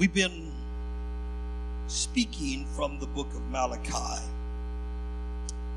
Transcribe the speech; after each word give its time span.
We've 0.00 0.14
been 0.14 0.50
speaking 1.86 2.64
from 2.74 3.00
the 3.00 3.06
book 3.06 3.26
of 3.34 3.46
Malachi. 3.50 4.24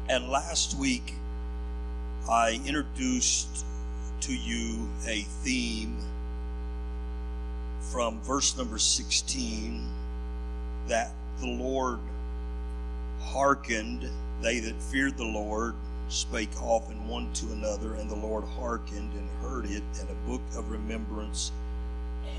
And 0.07 0.29
last 0.29 0.77
week, 0.77 1.15
I 2.29 2.61
introduced 2.65 3.65
to 4.21 4.33
you 4.33 4.87
a 5.05 5.23
theme 5.23 5.97
from 7.91 8.21
verse 8.21 8.57
number 8.57 8.77
16 8.77 9.89
that 10.87 11.11
the 11.41 11.47
Lord 11.47 11.99
hearkened, 13.19 14.09
they 14.41 14.61
that 14.61 14.81
feared 14.81 15.17
the 15.17 15.25
Lord 15.25 15.75
spake 16.07 16.61
often 16.61 17.09
one 17.09 17.33
to 17.33 17.51
another, 17.51 17.95
and 17.95 18.09
the 18.09 18.15
Lord 18.15 18.45
hearkened 18.45 19.11
and 19.15 19.29
heard 19.41 19.65
it, 19.65 19.83
and 19.99 20.09
a 20.09 20.29
book 20.29 20.41
of 20.55 20.71
remembrance 20.71 21.51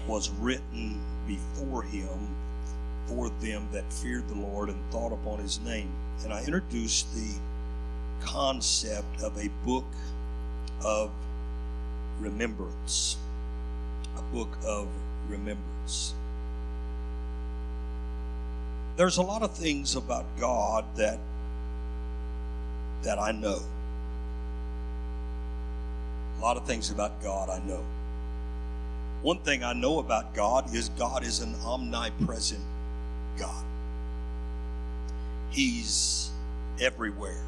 was 0.06 0.30
written 0.30 1.00
before 1.26 1.82
him 1.82 2.34
for 3.06 3.28
them 3.40 3.68
that 3.72 3.90
feared 3.92 4.28
the 4.28 4.34
Lord 4.34 4.68
and 4.68 4.78
thought 4.90 5.12
upon 5.12 5.38
his 5.38 5.60
name. 5.60 5.90
And 6.22 6.32
I 6.32 6.40
introduced 6.40 7.14
the 7.14 7.34
concept 8.20 9.22
of 9.22 9.36
a 9.38 9.48
book 9.64 9.86
of 10.84 11.10
remembrance. 12.20 13.16
A 14.16 14.22
book 14.34 14.56
of 14.66 14.88
remembrance. 15.28 16.14
There's 18.96 19.16
a 19.16 19.22
lot 19.22 19.42
of 19.42 19.52
things 19.52 19.96
about 19.96 20.24
God 20.38 20.84
that 20.96 21.18
that 23.02 23.18
I 23.18 23.32
know. 23.32 23.60
A 26.38 26.40
lot 26.40 26.56
of 26.56 26.64
things 26.64 26.90
about 26.90 27.22
God 27.22 27.50
I 27.50 27.58
know. 27.66 27.84
One 29.24 29.38
thing 29.38 29.64
I 29.64 29.72
know 29.72 30.00
about 30.00 30.34
God 30.34 30.74
is 30.74 30.90
God 30.90 31.24
is 31.24 31.40
an 31.40 31.54
omnipresent 31.64 32.60
God. 33.38 33.64
He's 35.48 36.30
everywhere. 36.78 37.40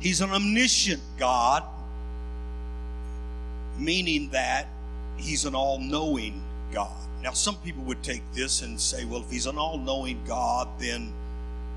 He's 0.00 0.22
an 0.22 0.30
omniscient 0.30 1.02
God, 1.18 1.62
meaning 3.78 4.30
that 4.30 4.68
He's 5.18 5.44
an 5.44 5.54
all 5.54 5.78
knowing 5.78 6.42
God. 6.72 6.96
Now, 7.22 7.32
some 7.32 7.56
people 7.56 7.82
would 7.84 8.02
take 8.02 8.22
this 8.32 8.62
and 8.62 8.80
say, 8.80 9.04
well, 9.04 9.20
if 9.20 9.30
He's 9.30 9.44
an 9.44 9.58
all 9.58 9.76
knowing 9.76 10.22
God, 10.26 10.68
then 10.78 11.12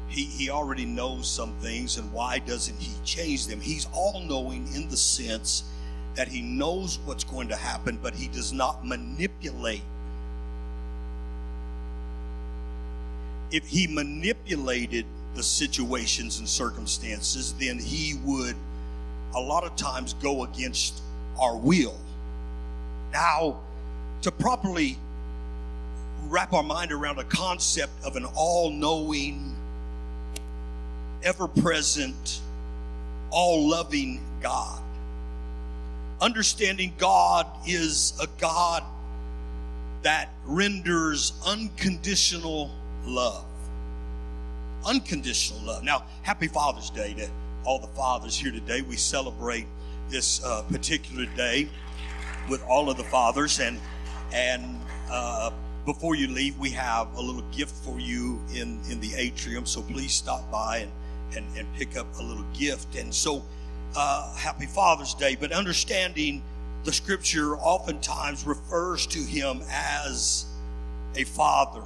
he, 0.07 0.23
he 0.23 0.49
already 0.49 0.85
knows 0.85 1.29
some 1.29 1.51
things, 1.55 1.97
and 1.97 2.13
why 2.13 2.39
doesn't 2.39 2.79
He 2.79 2.93
change 3.03 3.45
them? 3.47 3.59
He's 3.59 3.89
all 3.91 4.21
knowing 4.21 4.73
in 4.73 4.87
the 4.87 4.95
sense 4.95 5.65
that 6.15 6.27
He 6.27 6.41
knows 6.41 6.99
what's 7.05 7.23
going 7.23 7.47
to 7.49 7.55
happen, 7.55 7.99
but 8.01 8.13
He 8.13 8.27
does 8.27 8.53
not 8.53 8.85
manipulate 8.85 9.83
if 13.51 13.67
he 13.67 13.87
manipulated 13.87 15.05
the 15.35 15.43
situations 15.43 16.39
and 16.39 16.47
circumstances, 16.47 17.53
then 17.53 17.79
he 17.79 18.19
would 18.23 18.55
a 19.35 19.39
lot 19.39 19.63
of 19.63 19.75
times 19.75 20.13
go 20.15 20.43
against 20.43 21.01
our 21.39 21.55
will. 21.55 21.97
Now, 23.13 23.59
to 24.21 24.31
properly 24.31 24.97
wrap 26.23 26.53
our 26.53 26.63
mind 26.63 26.91
around 26.91 27.19
a 27.19 27.23
concept 27.23 27.91
of 28.03 28.15
an 28.15 28.25
all 28.35 28.69
knowing, 28.71 29.55
ever 31.23 31.47
present, 31.47 32.41
all 33.31 33.69
loving 33.69 34.21
God, 34.41 34.81
understanding 36.21 36.93
God 36.97 37.47
is 37.65 38.13
a 38.21 38.27
God 38.39 38.83
that 40.01 40.29
renders 40.45 41.33
unconditional 41.45 42.71
love. 43.05 43.45
Unconditional 44.85 45.61
love. 45.61 45.83
Now, 45.83 46.03
happy 46.21 46.47
Father's 46.47 46.89
Day 46.89 47.13
to 47.15 47.29
all 47.65 47.79
the 47.79 47.87
fathers 47.87 48.37
here 48.37 48.51
today. 48.51 48.81
We 48.81 48.95
celebrate 48.95 49.67
this 50.09 50.43
uh, 50.43 50.63
particular 50.63 51.25
day 51.35 51.69
with 52.49 52.63
all 52.63 52.89
of 52.89 52.97
the 52.97 53.03
fathers, 53.03 53.59
and 53.59 53.79
and 54.33 54.79
uh, 55.11 55.51
before 55.85 56.15
you 56.15 56.27
leave, 56.27 56.57
we 56.57 56.69
have 56.71 57.13
a 57.15 57.21
little 57.21 57.43
gift 57.51 57.75
for 57.83 57.99
you 57.99 58.41
in 58.53 58.79
in 58.89 58.99
the 58.99 59.13
atrium. 59.15 59.65
So 59.65 59.81
please 59.81 60.13
stop 60.13 60.49
by 60.49 60.77
and 60.77 60.91
and, 61.35 61.45
and 61.57 61.71
pick 61.75 61.97
up 61.97 62.07
a 62.19 62.23
little 62.23 62.45
gift. 62.53 62.95
And 62.95 63.13
so, 63.13 63.43
uh, 63.95 64.35
happy 64.35 64.65
Father's 64.65 65.13
Day. 65.13 65.35
But 65.35 65.51
understanding 65.51 66.41
the 66.83 66.93
Scripture 66.93 67.57
oftentimes 67.57 68.45
refers 68.45 69.07
to 69.07 69.19
Him 69.19 69.61
as 69.69 70.45
a 71.15 71.23
father 71.23 71.81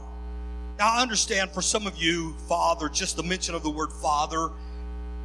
now, 0.80 0.96
I 0.96 1.02
understand 1.02 1.52
for 1.52 1.62
some 1.62 1.86
of 1.86 1.98
you, 1.98 2.34
Father, 2.48 2.90
just 2.90 3.16
the 3.16 3.24
mention 3.24 3.54
of 3.54 3.64
the 3.64 3.70
word 3.70 3.92
Father 3.92 4.50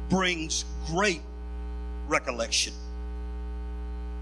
brings 0.09 0.65
great 0.85 1.21
recollection. 2.07 2.73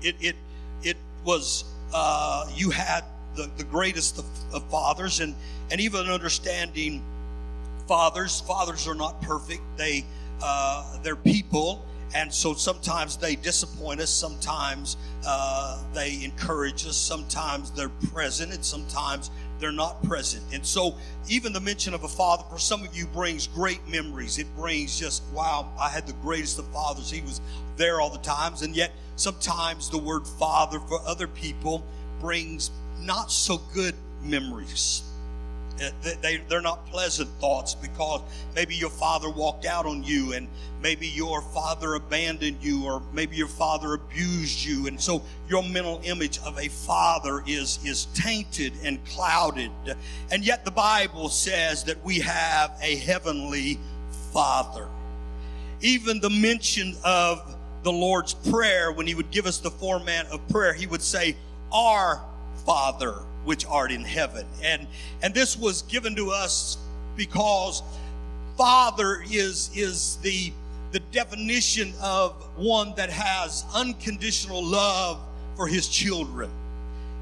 It, 0.01 0.15
it, 0.19 0.35
it 0.83 0.97
was, 1.25 1.65
uh, 1.93 2.49
you 2.53 2.69
had 2.69 3.03
the, 3.35 3.49
the 3.57 3.63
greatest 3.63 4.19
of, 4.19 4.25
of 4.53 4.63
fathers, 4.69 5.19
and, 5.19 5.35
and 5.69 5.81
even 5.81 6.07
understanding 6.07 7.03
fathers. 7.87 8.41
Fathers 8.41 8.87
are 8.87 8.95
not 8.95 9.21
perfect, 9.21 9.61
they, 9.75 10.05
uh, 10.41 10.97
they're 11.03 11.15
people. 11.15 11.85
And 12.15 12.33
so 12.33 12.53
sometimes 12.53 13.17
they 13.17 13.35
disappoint 13.35 13.99
us, 13.99 14.09
sometimes 14.09 14.97
uh, 15.25 15.81
they 15.93 16.23
encourage 16.23 16.85
us, 16.85 16.95
sometimes 16.95 17.71
they're 17.71 17.89
present, 17.89 18.53
and 18.53 18.63
sometimes 18.63 19.29
they're 19.59 19.71
not 19.71 20.01
present. 20.03 20.43
And 20.53 20.65
so, 20.65 20.95
even 21.27 21.51
the 21.51 21.59
mention 21.59 21.93
of 21.93 22.03
a 22.03 22.07
father 22.07 22.43
for 22.49 22.59
some 22.59 22.83
of 22.83 22.95
you 22.95 23.07
brings 23.07 23.47
great 23.47 23.85
memories. 23.87 24.37
It 24.37 24.47
brings 24.55 24.99
just, 24.99 25.23
wow, 25.33 25.69
I 25.79 25.89
had 25.89 26.07
the 26.07 26.13
greatest 26.13 26.59
of 26.59 26.67
fathers. 26.67 27.11
He 27.11 27.21
was 27.21 27.41
there 27.75 27.99
all 27.99 28.09
the 28.09 28.19
times. 28.19 28.61
And 28.61 28.75
yet, 28.75 28.91
sometimes 29.15 29.89
the 29.89 29.97
word 29.97 30.27
father 30.27 30.79
for 30.79 31.01
other 31.05 31.27
people 31.27 31.83
brings 32.19 32.71
not 33.01 33.31
so 33.31 33.57
good 33.73 33.95
memories. 34.23 35.03
Uh, 35.81 35.91
they, 36.21 36.37
they're 36.49 36.61
not 36.61 36.85
pleasant 36.87 37.29
thoughts 37.39 37.75
because 37.75 38.21
maybe 38.55 38.75
your 38.75 38.89
father 38.89 39.29
walked 39.29 39.65
out 39.65 39.85
on 39.85 40.03
you 40.03 40.33
and 40.33 40.47
maybe 40.81 41.07
your 41.07 41.41
father 41.41 41.93
abandoned 41.95 42.57
you 42.61 42.85
or 42.85 43.01
maybe 43.13 43.35
your 43.35 43.47
father 43.47 43.93
abused 43.93 44.65
you. 44.65 44.87
And 44.87 44.99
so 44.99 45.21
your 45.49 45.63
mental 45.63 46.01
image 46.03 46.39
of 46.39 46.57
a 46.57 46.67
father 46.67 47.43
is 47.45 47.79
is 47.83 48.05
tainted 48.13 48.73
and 48.83 49.03
clouded. 49.05 49.71
And 50.31 50.43
yet 50.43 50.65
the 50.65 50.71
bible 50.71 51.29
says 51.29 51.83
that 51.85 52.03
we 52.03 52.19
have 52.19 52.77
a 52.81 52.95
heavenly 52.95 53.79
father. 54.31 54.87
Even 55.81 56.19
the 56.19 56.29
mention 56.29 56.95
of 57.03 57.55
the 57.83 57.91
lord's 57.91 58.33
prayer 58.33 58.91
when 58.91 59.07
he 59.07 59.13
would 59.13 59.31
give 59.31 59.45
us 59.45 59.59
the 59.59 59.69
format 59.69 60.25
of 60.27 60.45
prayer 60.49 60.73
he 60.73 60.87
would 60.87 61.01
say 61.01 61.35
our 61.71 62.21
father 62.65 63.23
which 63.47 63.65
art 63.65 63.93
in 63.93 64.03
heaven. 64.03 64.45
And, 64.61 64.85
and 65.23 65.33
this 65.33 65.55
was 65.55 65.83
given 65.83 66.17
to 66.17 66.31
us 66.31 66.77
because 67.15 67.81
Father 68.57 69.23
is, 69.31 69.71
is 69.73 70.17
the, 70.17 70.51
the 70.91 70.99
definition 70.99 71.93
of 72.01 72.33
one 72.57 72.93
that 72.97 73.09
has 73.09 73.63
unconditional 73.73 74.61
love 74.61 75.21
for 75.55 75.65
his 75.65 75.87
children. 75.87 76.49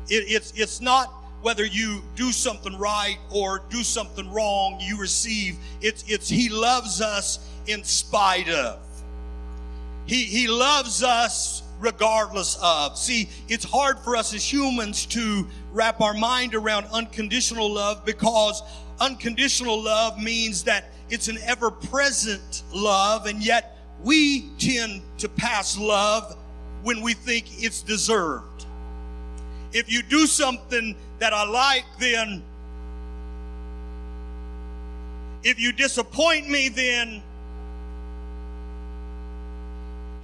It, 0.10 0.26
it's, 0.28 0.52
it's 0.56 0.82
not 0.82 1.14
whether 1.44 1.64
you 1.64 2.02
do 2.16 2.32
something 2.32 2.76
right 2.76 3.20
or 3.30 3.62
do 3.70 3.84
something 3.84 4.28
wrong, 4.34 4.80
you 4.82 5.00
receive. 5.00 5.58
It's, 5.80 6.04
it's 6.08 6.28
he 6.28 6.50
loves 6.50 7.02
us 7.02 7.38
in 7.68 7.84
spite 7.84 8.50
of. 8.50 8.80
He, 10.08 10.24
he 10.24 10.48
loves 10.48 11.04
us 11.04 11.62
regardless 11.80 12.58
of. 12.62 12.98
See, 12.98 13.30
it's 13.48 13.66
hard 13.66 14.00
for 14.00 14.16
us 14.16 14.34
as 14.34 14.52
humans 14.52 15.06
to 15.08 15.48
wrap 15.72 16.02
our 16.02 16.14
mind 16.14 16.56
around 16.56 16.86
unconditional 16.92 17.72
love 17.72 18.06
because 18.06 18.64
unconditional 19.00 19.82
love 19.82 20.20
means 20.20 20.64
that 20.64 20.92
it's 21.10 21.28
an 21.28 21.38
ever 21.46 21.70
present 21.70 22.64
love, 22.74 23.28
and 23.28 23.44
yet 23.44 23.78
we 24.04 24.50
tend 24.58 25.02
to 25.20 25.30
pass 25.30 25.78
love 25.78 26.36
when 26.84 27.02
we 27.02 27.14
think 27.14 27.64
it's 27.64 27.82
deserved. 27.82 28.66
If 29.74 29.92
you 29.92 30.02
do 30.02 30.26
something 30.26 30.96
that 31.20 31.34
I 31.34 31.46
like, 31.48 31.86
then 32.00 32.44
if 35.44 35.60
you 35.60 35.72
disappoint 35.72 36.50
me, 36.50 36.70
then 36.70 37.22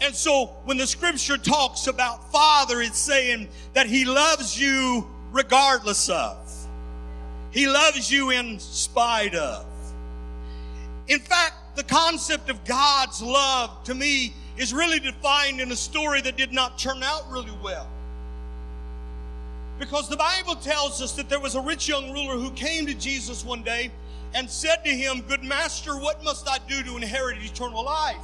and 0.01 0.15
so 0.15 0.47
when 0.65 0.77
the 0.77 0.87
scripture 0.87 1.37
talks 1.37 1.87
about 1.87 2.31
Father, 2.31 2.81
it's 2.81 2.97
saying 2.97 3.47
that 3.73 3.85
He 3.85 4.03
loves 4.03 4.59
you 4.59 5.07
regardless 5.31 6.09
of. 6.09 6.37
He 7.51 7.67
loves 7.67 8.11
you 8.11 8.31
in 8.31 8.59
spite 8.59 9.35
of. 9.35 9.65
In 11.07 11.19
fact, 11.19 11.75
the 11.75 11.83
concept 11.83 12.49
of 12.49 12.63
God's 12.65 13.21
love 13.21 13.83
to 13.83 13.93
me 13.93 14.33
is 14.57 14.73
really 14.73 14.99
defined 14.99 15.59
in 15.59 15.71
a 15.71 15.75
story 15.75 16.21
that 16.21 16.37
did 16.37 16.51
not 16.51 16.79
turn 16.79 17.03
out 17.03 17.29
really 17.29 17.53
well. 17.63 17.87
Because 19.79 20.07
the 20.09 20.17
Bible 20.17 20.55
tells 20.55 21.01
us 21.01 21.13
that 21.13 21.27
there 21.29 21.39
was 21.39 21.55
a 21.55 21.61
rich 21.61 21.87
young 21.87 22.11
ruler 22.11 22.37
who 22.37 22.51
came 22.51 22.85
to 22.85 22.93
Jesus 22.93 23.43
one 23.43 23.63
day 23.63 23.91
and 24.33 24.49
said 24.49 24.83
to 24.85 24.91
him, 24.91 25.21
Good 25.27 25.43
master, 25.43 25.97
what 25.97 26.23
must 26.23 26.47
I 26.47 26.57
do 26.67 26.83
to 26.83 26.95
inherit 26.95 27.37
eternal 27.43 27.83
life? 27.83 28.23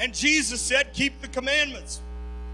And 0.00 0.14
Jesus 0.14 0.60
said, 0.62 0.92
Keep 0.94 1.20
the 1.20 1.28
commandments. 1.28 2.00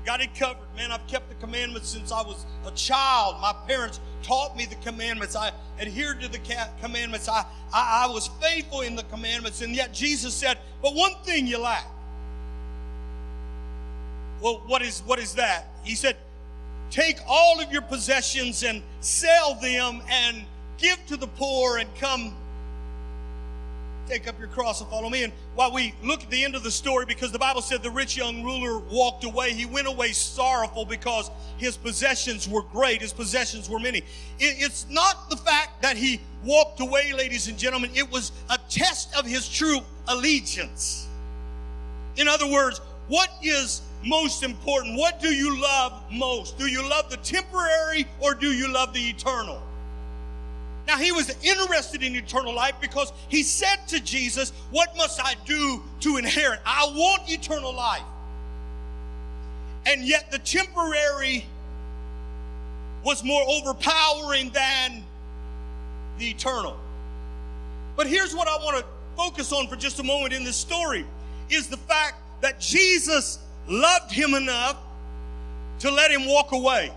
Got 0.05 0.21
it 0.21 0.35
covered. 0.35 0.67
Man, 0.77 0.91
I've 0.91 1.07
kept 1.07 1.29
the 1.29 1.37
commandments 1.37 1.89
since 1.89 2.13
I 2.13 2.21
was 2.23 2.45
a 2.67 2.73
child. 2.73 3.41
My 3.41 3.55
parents 3.67 4.01
taught 4.23 4.57
me 4.57 4.67
the 4.67 4.75
commandments. 4.77 5.35
I 5.37 5.53
adhered 5.81 6.21
to 6.21 6.29
the 6.29 6.41
commandments. 6.81 7.29
I, 7.29 7.45
I, 7.73 8.05
I 8.05 8.13
was 8.13 8.29
faithful 8.41 8.83
in 8.83 8.97
the 8.97 9.05
commandments. 9.05 9.63
And 9.63 9.75
yet 9.75 9.95
Jesus 9.95 10.35
said, 10.35 10.59
But 10.83 10.95
one 10.95 11.15
thing 11.23 11.47
you 11.47 11.59
lack. 11.59 11.87
Well, 14.41 14.63
what 14.67 14.83
is 14.83 15.03
what 15.07 15.19
is 15.21 15.35
that? 15.35 15.69
He 15.85 15.95
said, 15.95 16.17
Take 16.91 17.19
all 17.29 17.61
of 17.61 17.73
your 17.73 17.83
possessions 17.83 18.65
and 18.65 18.83
sell 19.01 19.55
them 19.55 20.03
and 20.11 20.45
give 20.79 21.05
to 21.07 21.17
the 21.17 21.29
poor 21.29 21.79
and 21.79 21.89
come 21.97 22.35
take 24.07 24.29
up 24.29 24.39
your 24.39 24.49
cross 24.49 24.81
and 24.81 24.89
follow 24.91 25.11
me. 25.11 25.25
And 25.25 25.33
while 25.55 25.73
we 25.73 25.95
look 26.03 26.23
at 26.23 26.31
the 26.31 26.45
end 26.45 26.55
of 26.55 26.63
the 26.63 26.71
story, 26.71 27.05
because 27.05 27.33
the 27.33 27.39
Bible 27.39 27.63
said 27.63 27.83
the 27.83 27.91
rich 27.91 28.17
young 28.17 28.43
ruler 28.43 28.79
walked 28.79 29.25
away, 29.25 29.53
he 29.53 29.67
went 29.67 29.87
away 29.87 30.13
sorrowful 30.13 30.85
because 30.85 31.31
his 31.59 31.77
possessions 31.77 32.49
were 32.49 32.63
great, 32.63 33.01
his 33.01 33.13
possessions 33.13 33.69
were 33.69 33.79
many. 33.79 34.03
It's 34.39 34.87
not 34.89 35.31
the 35.31 35.37
fact 35.37 35.83
that 35.83 35.97
he 35.97 36.21
walked 36.45 36.81
away, 36.81 37.13
ladies 37.13 37.49
and 37.49 37.59
gentlemen, 37.59 37.91
it 37.95 38.11
was 38.11 38.33
a 38.51 38.59
test 38.69 39.17
of 39.17 39.27
his 39.27 39.49
true 39.49 39.81
allegiance. 40.09 41.07
In 42.17 42.29
other 42.29 42.51
words, 42.51 42.81
what 43.09 43.31
is 43.43 43.83
most 44.05 44.43
important? 44.43 44.97
What 44.97 45.21
do 45.21 45.29
you 45.29 45.61
love 45.61 46.03
most? 46.11 46.59
Do 46.59 46.67
you 46.67 46.89
love 46.89 47.11
the 47.11 47.17
temporary 47.19 48.07
or 48.21 48.35
do 48.35 48.53
you 48.53 48.73
love 48.73 48.93
the 48.93 49.01
eternal? 49.01 49.63
Now, 50.87 50.99
he 50.99 51.11
was 51.11 51.31
interested 51.43 52.03
in 52.03 52.15
eternal 52.15 52.55
life 52.55 52.75
because 52.81 53.13
he 53.29 53.43
said 53.43 53.89
to 53.89 54.01
Jesus, 54.01 54.51
What 54.71 54.97
must 54.97 55.21
I 55.21 55.35
do 55.45 55.83
to 56.01 56.17
inherit? 56.17 56.61
I 56.65 56.87
want 56.95 57.29
eternal 57.31 57.75
life. 57.75 58.05
And 59.85 60.05
yet, 60.05 60.31
the 60.31 60.39
temporary 60.39 61.47
was 63.03 63.25
more 63.25 63.43
overpowering 63.49 64.51
than 64.51 65.05
the 66.19 66.31
eternal. 66.31 66.77
But 67.97 68.07
here's 68.07 68.35
what 68.35 68.47
I 68.47 68.57
want 68.57 68.79
to 68.79 68.85
focus 69.17 69.53
on 69.53 69.69
for 69.69 69.77
just 69.77 69.99
a 69.99 70.03
moment 70.03 70.35
in 70.35 70.45
this 70.45 70.57
story 70.57 71.05
is 71.51 71.69
the 71.69 71.77
fact 71.77 72.17
that 72.43 72.61
Jesus 72.61 73.39
loved 73.67 74.13
him 74.13 74.35
enough 74.35 74.77
to 75.81 75.91
let 75.91 76.11
him 76.11 76.27
walk 76.27 76.53
away. 76.53 76.93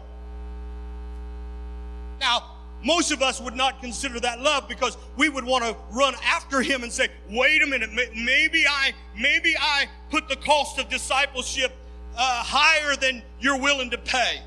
Now, 2.20 2.44
most 2.84 3.12
of 3.12 3.22
us 3.22 3.42
would 3.42 3.56
not 3.56 3.82
consider 3.82 4.20
that 4.22 4.40
love 4.40 4.68
because 4.68 4.98
we 5.18 5.30
would 5.30 5.44
want 5.44 5.64
to 5.66 5.76
run 5.92 6.16
after 6.24 6.62
him 6.62 6.84
and 6.84 6.92
say, 6.92 7.10
"Wait 7.30 7.62
a 7.62 7.68
minute, 7.68 7.90
maybe 8.16 8.66
I 8.68 8.94
maybe 9.16 9.56
I 9.60 9.88
put 10.10 10.30
the 10.30 10.38
cost 10.38 10.80
of 10.80 10.90
discipleship 10.90 11.74
uh, 12.18 12.44
higher 12.44 12.96
than 12.96 13.22
you're 13.40 13.60
willing 13.60 13.90
to 13.92 13.98
pay. 13.98 14.42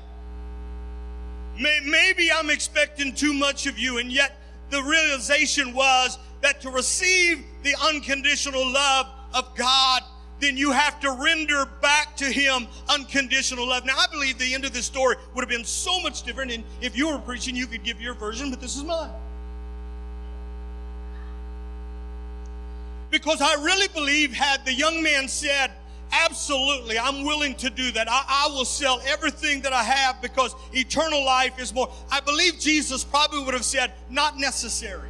Maybe 1.57 2.31
I'm 2.31 2.49
expecting 2.49 3.13
too 3.13 3.33
much 3.33 3.67
of 3.67 3.77
you." 3.77 3.99
And 3.99 4.11
yet, 4.11 4.37
the 4.69 4.81
realization 4.81 5.73
was 5.73 6.17
that 6.41 6.59
to 6.61 6.71
receive 6.71 7.45
the 7.61 7.75
unconditional 7.83 8.67
love 8.67 9.07
of 9.33 9.55
God 9.55 10.01
then 10.43 10.57
you 10.57 10.71
have 10.71 10.99
to 10.99 11.11
render 11.11 11.65
back 11.81 12.17
to 12.17 12.25
him 12.25 12.67
unconditional 12.89 13.67
love. 13.67 13.85
Now, 13.85 13.95
I 13.97 14.07
believe 14.11 14.37
the 14.37 14.53
end 14.53 14.65
of 14.65 14.73
this 14.73 14.85
story 14.85 15.15
would 15.33 15.41
have 15.41 15.49
been 15.49 15.63
so 15.63 16.01
much 16.01 16.23
different. 16.23 16.51
And 16.51 16.63
if 16.81 16.97
you 16.97 17.09
were 17.09 17.17
preaching, 17.17 17.55
you 17.55 17.65
could 17.65 17.83
give 17.83 18.01
your 18.01 18.13
version, 18.13 18.49
but 18.49 18.59
this 18.59 18.75
is 18.75 18.83
mine. 18.83 19.09
Because 23.09 23.41
I 23.41 23.53
really 23.63 23.87
believe, 23.89 24.33
had 24.33 24.65
the 24.65 24.73
young 24.73 25.01
man 25.01 25.27
said, 25.27 25.71
Absolutely, 26.11 26.99
I'm 26.99 27.23
willing 27.23 27.55
to 27.55 27.71
do 27.71 27.91
that. 27.93 28.07
I, 28.07 28.23
I, 28.27 28.47
will 28.49 28.65
sell 28.65 29.01
everything 29.07 29.61
that 29.61 29.73
I 29.73 29.81
have 29.81 30.21
because 30.21 30.53
eternal 30.71 31.25
life 31.25 31.59
is 31.59 31.73
more. 31.73 31.91
I 32.11 32.19
believe 32.19 32.59
Jesus 32.59 33.03
probably 33.03 33.43
would 33.43 33.55
have 33.55 33.65
said, 33.65 33.93
Not 34.11 34.37
necessary. 34.37 35.09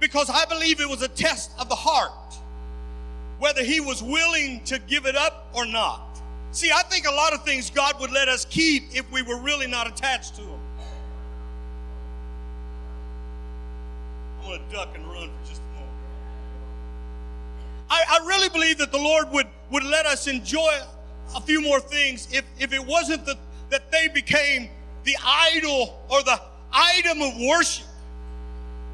Because 0.00 0.30
I 0.30 0.46
believe 0.46 0.80
it 0.80 0.88
was 0.88 1.02
a 1.02 1.08
test 1.08 1.50
of 1.58 1.68
the 1.68 1.74
heart 1.74 2.12
whether 3.44 3.62
he 3.62 3.78
was 3.78 4.02
willing 4.02 4.64
to 4.64 4.78
give 4.78 5.04
it 5.04 5.14
up 5.14 5.50
or 5.52 5.66
not. 5.66 6.18
See, 6.52 6.70
I 6.74 6.82
think 6.84 7.06
a 7.06 7.10
lot 7.10 7.34
of 7.34 7.44
things 7.44 7.68
God 7.68 8.00
would 8.00 8.10
let 8.10 8.26
us 8.26 8.46
keep 8.46 8.96
if 8.96 9.12
we 9.12 9.20
were 9.20 9.38
really 9.38 9.66
not 9.66 9.86
attached 9.86 10.36
to 10.36 10.40
him. 10.40 10.58
I'm 14.40 14.46
going 14.46 14.66
to 14.66 14.74
duck 14.74 14.88
and 14.94 15.06
run 15.06 15.28
for 15.28 15.46
just 15.46 15.60
a 15.60 15.74
moment. 15.74 15.92
I, 17.90 18.02
I 18.12 18.26
really 18.26 18.48
believe 18.48 18.78
that 18.78 18.90
the 18.90 18.98
Lord 18.98 19.30
would, 19.32 19.46
would 19.70 19.84
let 19.84 20.06
us 20.06 20.26
enjoy 20.26 20.78
a 21.36 21.40
few 21.42 21.60
more 21.60 21.80
things 21.80 22.28
if, 22.32 22.46
if 22.58 22.72
it 22.72 22.82
wasn't 22.82 23.26
that, 23.26 23.36
that 23.68 23.92
they 23.92 24.08
became 24.08 24.70
the 25.04 25.18
idol 25.22 26.02
or 26.08 26.22
the 26.22 26.40
item 26.72 27.20
of 27.20 27.38
worship. 27.38 27.84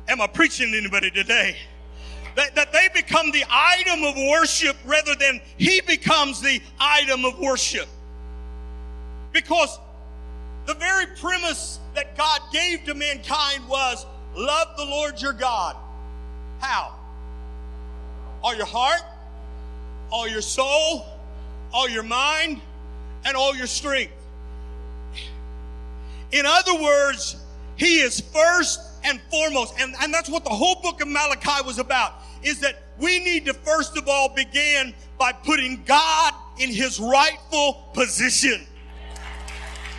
Am 0.08 0.20
I 0.20 0.26
preaching 0.26 0.73
to 0.73 0.76
anybody 0.76 1.12
today? 1.12 1.56
That, 2.40 2.54
that 2.54 2.72
they 2.72 2.88
become 2.94 3.31
the 3.32 3.44
item 3.50 4.02
of 4.02 4.16
worship 4.16 4.75
rather 4.87 5.14
than 5.14 5.42
he 5.58 5.82
becomes 5.82 6.40
the 6.40 6.62
item 6.81 7.26
of 7.26 7.38
worship. 7.38 7.87
Because 9.31 9.78
the 10.64 10.72
very 10.72 11.04
premise 11.20 11.78
that 11.94 12.16
God 12.16 12.40
gave 12.50 12.84
to 12.87 12.94
mankind 12.94 13.69
was 13.69 14.06
love 14.34 14.69
the 14.78 14.87
Lord 14.87 15.20
your 15.20 15.34
God. 15.34 15.76
How? 16.60 16.94
All 18.42 18.56
your 18.56 18.64
heart, 18.64 19.02
all 20.10 20.26
your 20.26 20.40
soul, 20.40 21.04
all 21.75 21.90
your 21.90 22.02
mind, 22.02 22.62
and 23.26 23.37
all 23.37 23.54
your 23.54 23.66
strength. 23.66 24.14
In 26.32 26.46
other 26.46 26.81
words, 26.81 27.37
He 27.76 28.00
is 28.00 28.19
first 28.19 28.81
and 29.04 29.20
foremost. 29.31 29.75
And, 29.78 29.94
and 30.00 30.12
that's 30.12 30.28
what 30.28 30.44
the 30.44 30.50
whole 30.50 30.81
book 30.81 31.00
of 31.00 31.08
Malachi 31.08 31.66
was 31.66 31.78
about, 31.78 32.19
is 32.42 32.60
that 32.60 32.82
we 32.98 33.19
need 33.19 33.46
to 33.46 33.54
first 33.54 33.96
of 33.96 34.08
all 34.08 34.28
begin 34.34 34.94
by 35.19 35.32
putting 35.32 35.82
God 35.84 36.34
in 36.58 36.70
his 36.70 37.00
rightful 37.00 37.88
position. 37.94 38.66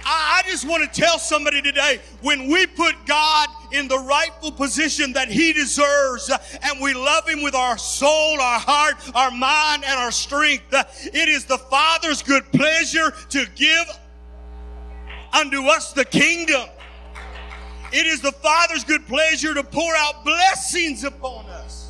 I, 0.03 0.41
just 0.45 0.67
want 0.67 0.91
to 0.91 1.01
tell 1.01 1.19
somebody 1.19 1.61
today, 1.61 1.99
when 2.21 2.49
we 2.49 2.65
put 2.65 2.95
God 3.05 3.49
in 3.71 3.87
the 3.87 3.99
rightful 3.99 4.51
position 4.51 5.13
that 5.13 5.29
he 5.29 5.53
deserves 5.53 6.29
uh, 6.29 6.37
and 6.63 6.81
we 6.81 6.93
love 6.93 7.27
him 7.27 7.41
with 7.41 7.55
our 7.55 7.77
soul, 7.77 8.41
our 8.41 8.59
heart, 8.59 8.95
our 9.15 9.31
mind, 9.31 9.83
and 9.85 9.97
our 9.97 10.11
strength, 10.11 10.73
uh, 10.73 10.83
it 11.05 11.29
is 11.29 11.45
the 11.45 11.57
Father's 11.57 12.21
good 12.21 12.43
pleasure 12.51 13.13
to 13.29 13.45
give 13.55 13.85
unto 15.33 15.63
us 15.67 15.93
the 15.93 16.05
kingdom. 16.05 16.67
It 17.93 18.05
is 18.05 18.21
the 18.21 18.31
Father's 18.31 18.83
good 18.83 19.05
pleasure 19.07 19.53
to 19.53 19.63
pour 19.63 19.95
out 19.95 20.25
blessings 20.25 21.03
upon 21.03 21.45
us. 21.45 21.80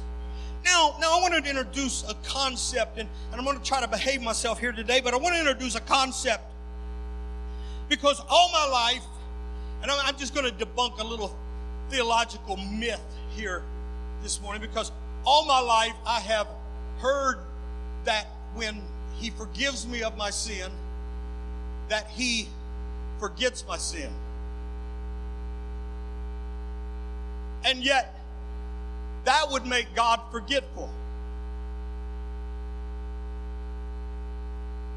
Now, 0.63 0.95
now 0.99 1.17
I 1.17 1.21
want 1.21 1.33
to 1.43 1.49
introduce 1.49 2.03
a 2.09 2.13
concept, 2.23 2.97
and, 2.97 3.09
and 3.31 3.39
I'm 3.39 3.45
going 3.45 3.57
to 3.57 3.63
try 3.63 3.81
to 3.81 3.87
behave 3.87 4.21
myself 4.21 4.59
here 4.59 4.71
today, 4.71 5.01
but 5.01 5.13
I 5.13 5.17
want 5.17 5.35
to 5.35 5.39
introduce 5.39 5.75
a 5.75 5.81
concept 5.81 6.43
because 7.89 8.21
all 8.29 8.51
my 8.51 8.67
life, 8.67 9.03
and 9.81 9.91
I'm 9.91 10.15
just 10.17 10.33
going 10.35 10.49
to 10.49 10.65
debunk 10.65 10.99
a 10.99 11.03
little 11.03 11.35
theological 11.89 12.57
myth 12.57 13.01
here 13.35 13.63
this 14.23 14.39
morning 14.41 14.61
because 14.61 14.91
all 15.25 15.45
my 15.45 15.59
life 15.59 15.93
I 16.05 16.19
have 16.19 16.47
heard 16.99 17.39
that 18.05 18.27
when 18.53 18.81
He 19.17 19.29
forgives 19.31 19.87
me 19.87 20.03
of 20.03 20.15
my 20.15 20.29
sin, 20.29 20.71
that 21.89 22.07
He 22.07 22.47
forgets 23.19 23.65
my 23.67 23.77
sin. 23.77 24.11
And 27.65 27.83
yet, 27.83 28.20
that 29.25 29.45
would 29.49 29.65
make 29.65 29.93
God 29.95 30.19
forgetful. 30.31 30.89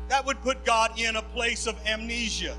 That 0.08 0.24
would 0.26 0.40
put 0.42 0.64
God 0.64 0.98
in 0.98 1.16
a 1.16 1.22
place 1.22 1.66
of 1.66 1.76
amnesia. 1.86 2.56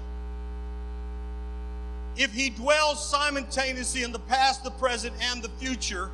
If 2.17 2.33
he 2.33 2.49
dwells 2.49 3.07
simultaneously 3.07 4.03
in 4.03 4.11
the 4.11 4.19
past, 4.19 4.63
the 4.63 4.71
present, 4.71 5.13
and 5.21 5.41
the 5.41 5.49
future, 5.49 6.09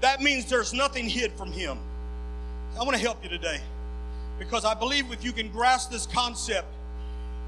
that 0.00 0.20
means 0.20 0.46
there's 0.46 0.72
nothing 0.72 1.08
hid 1.08 1.32
from 1.32 1.52
him. 1.52 1.78
I 2.78 2.82
want 2.82 2.92
to 2.92 3.02
help 3.02 3.22
you 3.22 3.28
today 3.28 3.60
because 4.38 4.64
I 4.64 4.74
believe 4.74 5.12
if 5.12 5.22
you 5.22 5.32
can 5.32 5.50
grasp 5.50 5.90
this 5.90 6.06
concept, 6.06 6.66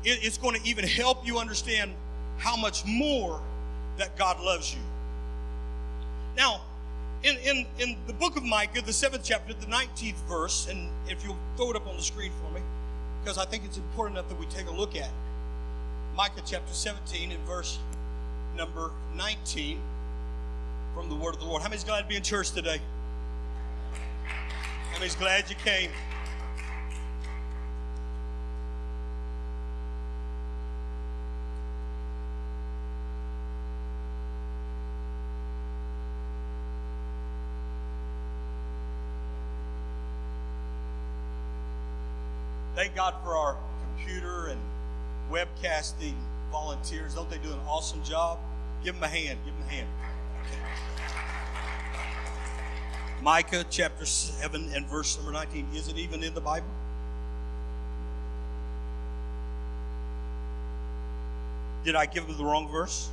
it's 0.05 0.37
going 0.37 0.61
to 0.61 0.69
even 0.69 0.85
help 0.85 1.27
you 1.27 1.39
understand 1.39 1.93
how 2.39 2.57
much 2.57 2.85
more 2.85 3.41
that 3.99 4.17
God 4.19 4.41
loves 4.41 4.75
you. 4.75 4.81
Now, 6.37 6.63
in, 7.25 7.37
in, 7.39 7.67
in 7.79 7.97
the 8.07 8.13
book 8.13 8.37
of 8.37 8.43
Micah, 8.43 8.83
the 8.83 8.93
seventh 8.93 9.25
chapter, 9.25 9.55
the 9.55 9.67
19th 9.67 10.17
verse, 10.29 10.67
and 10.69 10.89
if 11.09 11.25
you'll 11.25 11.39
throw 11.57 11.71
it 11.71 11.77
up 11.77 11.87
on 11.87 11.97
the 11.97 12.03
screen 12.03 12.33
for 12.43 12.53
me, 12.53 12.61
because 13.23 13.39
I 13.39 13.45
think 13.45 13.65
it's 13.65 13.77
important 13.77 14.19
enough 14.19 14.29
that 14.29 14.39
we 14.39 14.47
take 14.47 14.67
a 14.67 14.73
look 14.73 14.97
at. 14.97 15.11
Micah 16.17 16.43
chapter 16.45 16.73
17 16.73 17.31
and 17.31 17.41
verse 17.45 17.79
number 18.57 18.91
19 19.17 19.79
from 20.95 21.09
the 21.09 21.15
word 21.15 21.35
of 21.35 21.41
the 21.41 21.47
Lord. 21.47 21.63
How 21.63 21.69
many's 21.69 21.85
glad 21.85 22.03
to 22.03 22.07
be 22.07 22.17
in 22.17 22.23
church 22.23 22.51
today? 22.51 22.81
How 24.91 24.99
many's 24.99 25.17
glad 25.17 25.49
you 25.49 25.57
came? 25.57 25.91
Thank 42.95 43.15
God 43.15 43.25
for 43.25 43.35
our 43.35 43.57
computer 43.97 44.49
and 44.49 44.61
webcasting 45.31 46.13
volunteers. 46.51 47.15
Don't 47.15 47.31
they 47.31 47.39
do 47.39 47.51
an 47.51 47.59
awesome 47.67 48.05
job? 48.05 48.39
Give 48.85 48.95
them 48.95 49.03
a 49.03 49.09
hand. 49.09 49.39
Give 49.47 49.55
them 49.55 49.67
a 49.67 49.71
hand. 49.71 49.89
Micah 53.23 53.65
chapter 53.71 54.05
7 54.05 54.73
and 54.75 54.87
verse 54.89 55.17
number 55.17 55.33
19. 55.33 55.69
Is 55.75 55.89
it 55.89 55.97
even 55.97 56.23
in 56.23 56.35
the 56.35 56.43
Bible? 56.43 56.67
Did 61.85 61.97
I 61.97 62.05
give 62.05 62.27
them 62.27 62.37
the 62.37 62.45
wrong 62.45 62.71
verse? 62.71 63.09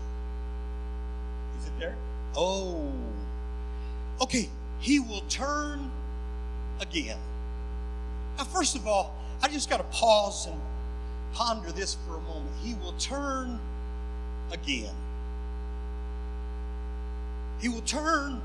Is 1.57 1.67
it 1.67 1.79
there? 1.79 1.95
Oh. 2.35 2.91
Okay. 4.19 4.49
He 4.79 4.99
will 4.99 5.23
turn 5.29 5.89
again. 6.81 7.19
Now, 8.37 8.43
first 8.43 8.75
of 8.75 8.85
all, 8.85 9.15
I 9.41 9.47
just 9.47 9.69
got 9.69 9.77
to 9.77 9.97
pause 9.97 10.47
and 10.47 10.59
ponder 11.33 11.71
this 11.71 11.95
for 12.05 12.17
a 12.17 12.21
moment. 12.21 12.55
He 12.61 12.73
will 12.75 12.93
turn 12.93 13.59
again. 14.51 14.93
He 17.59 17.69
will 17.69 17.81
turn 17.81 18.41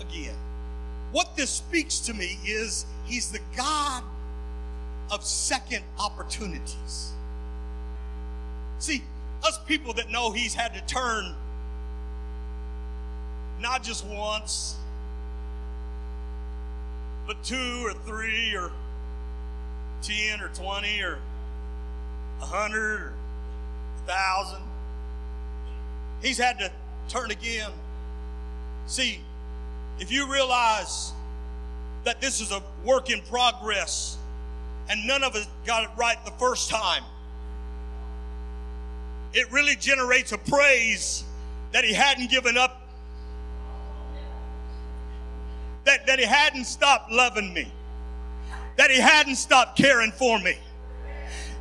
again. 0.00 0.36
What 1.12 1.36
this 1.36 1.50
speaks 1.50 1.98
to 2.00 2.14
me 2.14 2.38
is 2.44 2.86
He's 3.04 3.30
the 3.30 3.40
God 3.56 4.02
of 5.10 5.24
second 5.24 5.82
opportunities. 5.98 7.12
See, 8.78 9.02
us 9.42 9.58
people 9.66 9.92
that 9.94 10.10
know 10.10 10.32
He's 10.32 10.54
had 10.54 10.74
to 10.74 10.80
turn 10.82 11.34
not 13.60 13.82
just 13.82 14.04
once, 14.06 14.76
but 17.26 17.42
two 17.42 17.84
or 17.84 17.92
three 17.92 18.54
or 18.54 18.70
10 20.02 20.40
or 20.40 20.48
20 20.48 21.02
or 21.02 21.18
100 22.38 23.00
or 23.00 23.12
1,000. 24.06 24.62
He's 26.22 26.38
had 26.38 26.58
to 26.58 26.70
turn 27.08 27.30
again. 27.30 27.70
See, 28.86 29.20
if 29.98 30.10
you 30.10 30.30
realize 30.30 31.12
that 32.04 32.20
this 32.20 32.40
is 32.40 32.52
a 32.52 32.62
work 32.84 33.10
in 33.10 33.20
progress 33.22 34.16
and 34.88 35.06
none 35.06 35.22
of 35.22 35.34
us 35.34 35.46
got 35.66 35.84
it 35.84 35.90
right 35.96 36.16
the 36.24 36.30
first 36.32 36.70
time, 36.70 37.02
it 39.34 39.50
really 39.52 39.76
generates 39.76 40.32
a 40.32 40.38
praise 40.38 41.24
that 41.72 41.84
he 41.84 41.92
hadn't 41.92 42.30
given 42.30 42.56
up, 42.56 42.80
that, 45.84 46.06
that 46.06 46.18
he 46.18 46.24
hadn't 46.24 46.64
stopped 46.64 47.12
loving 47.12 47.52
me 47.52 47.70
that 48.78 48.90
He 48.90 48.98
hadn't 48.98 49.36
stopped 49.36 49.76
caring 49.76 50.12
for 50.12 50.38
me. 50.38 50.56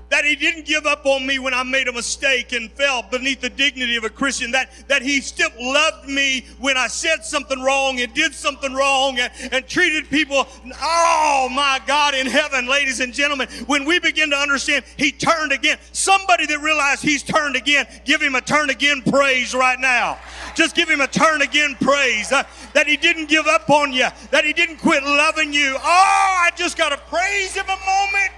That 0.10 0.24
he 0.24 0.38
didn't 0.38 0.66
give 0.66 0.86
up 0.86 1.06
on 1.06 1.28
me 1.28 1.38
when 1.38 1.54
I 1.54 1.64
made 1.64 1.90
a 1.90 1.92
mistake 1.94 2.54
and 2.54 2.72
fell 2.72 3.04
beneath 3.04 3.42
the 3.42 3.50
dignity 3.50 3.98
of 3.98 4.06
a 4.06 4.10
Christian. 4.10 4.52
That, 4.52 4.72
that 4.88 5.02
he 5.02 5.20
still 5.20 5.50
loved 5.60 6.08
me 6.08 6.46
when 6.60 6.78
I 6.78 6.88
said 6.88 7.26
something 7.26 7.62
wrong 7.62 8.00
and 8.00 8.14
did 8.14 8.34
something 8.34 8.74
wrong 8.74 9.20
and, 9.20 9.32
and 9.52 9.68
treated 9.68 10.10
people. 10.10 10.48
Oh 10.82 11.50
my 11.52 11.82
God 11.86 12.16
in 12.16 12.26
heaven, 12.26 12.68
ladies 12.68 13.02
and 13.02 13.14
gentlemen, 13.14 13.50
when 13.66 13.84
we 13.84 14.00
begin 14.00 14.30
to 14.30 14.38
understand 14.38 14.86
he 14.96 15.12
turned 15.12 15.52
again. 15.52 15.78
Somebody 15.92 16.46
that 16.46 16.60
realized 16.60 17.02
he's 17.02 17.24
turned 17.24 17.58
again, 17.58 17.86
give 18.06 18.22
him 18.22 18.36
a 18.36 18.42
turn 18.42 18.70
again 18.70 19.02
praise 19.02 19.54
right 19.54 19.80
now. 19.80 20.18
Just 20.58 20.76
give 20.76 20.90
him 20.90 21.02
a 21.02 21.08
turn 21.08 21.44
again 21.44 21.78
praise. 21.80 22.32
Uh, 22.32 22.42
that 22.74 22.88
he 22.88 22.98
didn't 22.98 23.30
give 23.30 23.46
up 23.46 23.70
on 23.70 23.94
you, 23.94 24.08
that 24.32 24.44
he 24.44 24.54
didn't 24.54 24.78
quit 24.78 25.04
loving 25.04 25.54
you. 25.54 25.78
Oh, 25.78 25.84
I 25.84 26.50
just 26.56 26.76
got 26.76 26.90
to 26.90 26.98
praise 26.98 27.54
him 27.54 27.66
a 27.66 27.78
moment. 27.86 28.32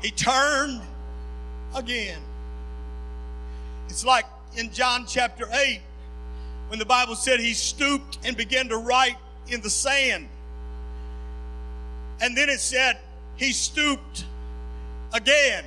He 0.00 0.10
turned 0.12 0.80
again. 1.76 2.22
It's 3.90 4.02
like 4.02 4.24
in 4.56 4.72
John 4.72 5.04
chapter 5.06 5.46
8 5.52 5.82
when 6.68 6.78
the 6.78 6.86
Bible 6.86 7.14
said 7.14 7.38
he 7.38 7.52
stooped 7.52 8.16
and 8.24 8.34
began 8.34 8.70
to 8.70 8.78
write 8.78 9.16
in 9.48 9.60
the 9.60 9.68
sand. 9.68 10.26
And 12.22 12.34
then 12.34 12.48
it 12.48 12.60
said 12.60 12.96
he 13.36 13.52
stooped 13.52 14.24
again 15.12 15.66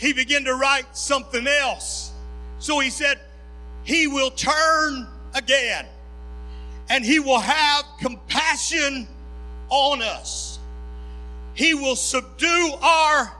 he 0.00 0.14
began 0.14 0.44
to 0.44 0.54
write 0.54 0.96
something 0.96 1.46
else. 1.46 2.12
So 2.58 2.78
he 2.78 2.88
said, 2.88 3.20
He 3.84 4.06
will 4.06 4.30
turn 4.30 5.06
again 5.34 5.84
and 6.88 7.04
He 7.04 7.20
will 7.20 7.38
have 7.38 7.84
compassion 8.00 9.06
on 9.68 10.00
us. 10.00 10.58
He 11.52 11.74
will 11.74 11.96
subdue 11.96 12.72
our 12.80 13.36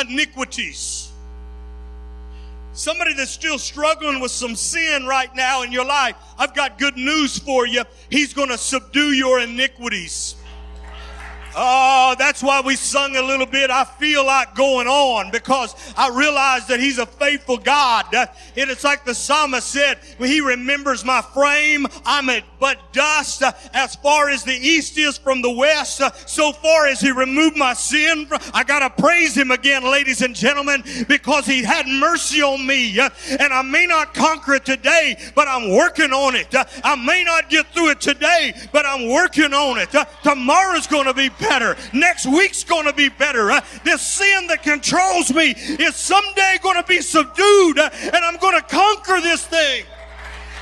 iniquities. 0.00 1.12
Somebody 2.72 3.14
that's 3.14 3.30
still 3.30 3.58
struggling 3.58 4.18
with 4.18 4.32
some 4.32 4.56
sin 4.56 5.06
right 5.06 5.32
now 5.36 5.62
in 5.62 5.70
your 5.70 5.84
life, 5.84 6.16
I've 6.36 6.56
got 6.56 6.76
good 6.76 6.96
news 6.96 7.38
for 7.38 7.68
you. 7.68 7.84
He's 8.10 8.34
going 8.34 8.48
to 8.48 8.58
subdue 8.58 9.12
your 9.12 9.38
iniquities. 9.38 10.34
Oh, 11.56 12.14
that's 12.18 12.42
why 12.42 12.60
we 12.60 12.76
sung 12.76 13.16
a 13.16 13.22
little 13.22 13.46
bit. 13.46 13.70
I 13.70 13.84
feel 13.84 14.24
like 14.24 14.54
going 14.54 14.86
on 14.86 15.30
because 15.30 15.74
I 15.96 16.08
realize 16.08 16.66
that 16.68 16.80
He's 16.80 16.98
a 16.98 17.06
faithful 17.06 17.58
God. 17.58 18.06
And 18.12 18.70
it's 18.70 18.84
like 18.84 19.04
the 19.04 19.14
psalmist 19.14 19.68
said, 19.68 19.98
He 20.18 20.40
remembers 20.40 21.04
my 21.04 21.22
frame. 21.22 21.86
I'm 22.04 22.28
at 22.28 22.44
but 22.58 22.92
dust. 22.92 23.42
As 23.72 23.96
far 23.96 24.28
as 24.28 24.44
the 24.44 24.54
east 24.54 24.98
is 24.98 25.18
from 25.18 25.42
the 25.42 25.50
west, 25.50 26.00
so 26.28 26.52
far 26.52 26.86
as 26.86 27.00
He 27.00 27.10
removed 27.10 27.56
my 27.56 27.74
sin, 27.74 28.28
I 28.54 28.64
gotta 28.64 28.90
praise 28.90 29.36
Him 29.36 29.50
again, 29.50 29.82
ladies 29.82 30.22
and 30.22 30.34
gentlemen, 30.34 30.84
because 31.08 31.46
He 31.46 31.62
had 31.62 31.86
mercy 31.88 32.42
on 32.42 32.64
me. 32.66 32.98
And 32.98 33.52
I 33.52 33.62
may 33.62 33.86
not 33.86 34.14
conquer 34.14 34.54
it 34.54 34.64
today, 34.64 35.16
but 35.34 35.48
I'm 35.48 35.70
working 35.74 36.12
on 36.12 36.36
it. 36.36 36.54
I 36.84 36.94
may 36.96 37.24
not 37.24 37.50
get 37.50 37.66
through 37.74 37.90
it 37.90 38.00
today, 38.00 38.54
but 38.72 38.86
I'm 38.86 39.08
working 39.08 39.52
on 39.52 39.78
it. 39.78 39.94
Tomorrow's 40.22 40.86
gonna 40.86 41.14
be 41.14 41.28
better. 41.40 41.76
Next 41.92 42.26
week's 42.26 42.62
going 42.64 42.86
to 42.86 42.92
be 42.92 43.08
better. 43.08 43.50
Uh, 43.50 43.60
this 43.84 44.02
sin 44.02 44.46
that 44.48 44.62
controls 44.62 45.32
me 45.32 45.50
is 45.56 45.96
someday 45.96 46.58
going 46.62 46.76
to 46.76 46.86
be 46.86 47.00
subdued 47.00 47.78
uh, 47.78 47.90
and 47.92 48.16
I'm 48.16 48.36
going 48.36 48.56
to 48.60 48.66
conquer 48.66 49.20
this 49.20 49.46
thing. 49.46 49.84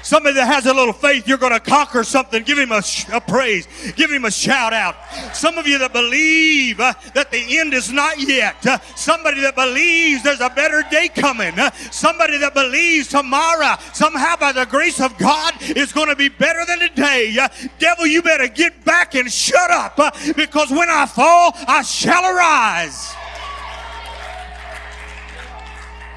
Somebody 0.09 0.37
that 0.37 0.47
has 0.47 0.65
a 0.65 0.73
little 0.73 0.95
faith, 0.95 1.29
you're 1.29 1.37
going 1.37 1.53
to 1.53 1.61
conquer 1.61 2.03
something. 2.03 2.43
Give 2.43 2.57
him 2.57 2.73
a, 2.73 2.81
a 3.13 3.21
praise. 3.21 3.69
Give 3.95 4.11
him 4.11 4.25
a 4.25 4.31
shout 4.31 4.73
out. 4.73 4.97
Some 5.35 5.59
of 5.59 5.67
you 5.67 5.77
that 5.81 5.93
believe 5.93 6.81
uh, 6.81 6.95
that 7.13 7.31
the 7.31 7.59
end 7.59 7.75
is 7.75 7.93
not 7.93 8.19
yet. 8.19 8.67
Uh, 8.67 8.79
somebody 8.97 9.43
that 9.43 9.55
believes 9.55 10.23
there's 10.23 10.41
a 10.41 10.49
better 10.49 10.83
day 10.91 11.09
coming. 11.09 11.59
Uh, 11.59 11.71
somebody 11.91 12.39
that 12.39 12.55
believes 12.55 13.09
tomorrow, 13.09 13.77
somehow 13.93 14.35
by 14.37 14.51
the 14.51 14.65
grace 14.65 14.99
of 14.99 15.15
God, 15.19 15.53
is 15.61 15.93
going 15.93 16.09
to 16.09 16.17
be 16.17 16.31
better 16.31 16.65
than 16.65 16.79
today. 16.79 17.37
Uh, 17.39 17.51
devil, 17.79 18.07
you 18.07 18.23
better 18.23 18.49
get 18.49 18.83
back 18.87 19.15
and 19.15 19.31
shut 19.31 19.71
up 19.71 19.99
uh, 19.99 20.11
because 20.35 20.71
when 20.71 20.89
I 20.89 21.05
fall, 21.05 21.53
I 21.67 21.83
shall 21.83 22.25
arise. 22.25 23.15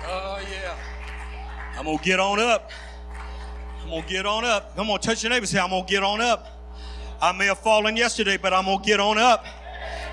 Oh, 0.07 0.41
yeah. 0.49 0.77
I'm 1.77 1.83
going 1.83 1.97
to 1.97 2.03
get 2.05 2.21
on 2.21 2.39
up. 2.39 2.71
I'm 3.91 3.97
gonna 3.97 4.09
get 4.09 4.25
on 4.25 4.45
up. 4.45 4.71
I'm 4.77 4.87
gonna 4.87 4.99
touch 4.99 5.21
your 5.21 5.31
neighbor 5.31 5.45
say, 5.45 5.59
I'm 5.59 5.71
gonna 5.71 5.85
get 5.85 6.01
on 6.01 6.21
up. 6.21 6.47
I 7.21 7.33
may 7.33 7.47
have 7.47 7.59
fallen 7.59 7.97
yesterday, 7.97 8.37
but 8.37 8.53
I'm 8.53 8.63
gonna 8.63 8.81
get 8.81 9.01
on 9.01 9.17
up. 9.17 9.45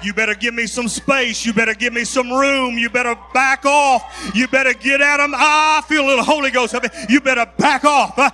You 0.03 0.13
better 0.13 0.35
give 0.35 0.53
me 0.53 0.67
some 0.67 0.89
space. 0.89 1.47
You 1.47 1.53
better 1.53 1.75
give 1.75 1.93
me 1.93 2.03
some 2.03 2.33
room. 2.33 2.77
You 2.77 2.91
better 2.91 3.17
back 3.33 3.65
off. 3.65 4.33
You 4.35 4.49
better 4.49 4.73
get 4.73 5.01
at 5.01 5.19
them. 5.19 5.33
Ah, 5.33 5.79
I 5.79 5.83
feel 5.83 6.05
a 6.05 6.09
little 6.09 6.25
Holy 6.25 6.51
Ghost. 6.51 6.75
You 7.09 7.21
better 7.21 7.47
back 7.57 7.85
off. 7.85 8.19
Uh, 8.19 8.31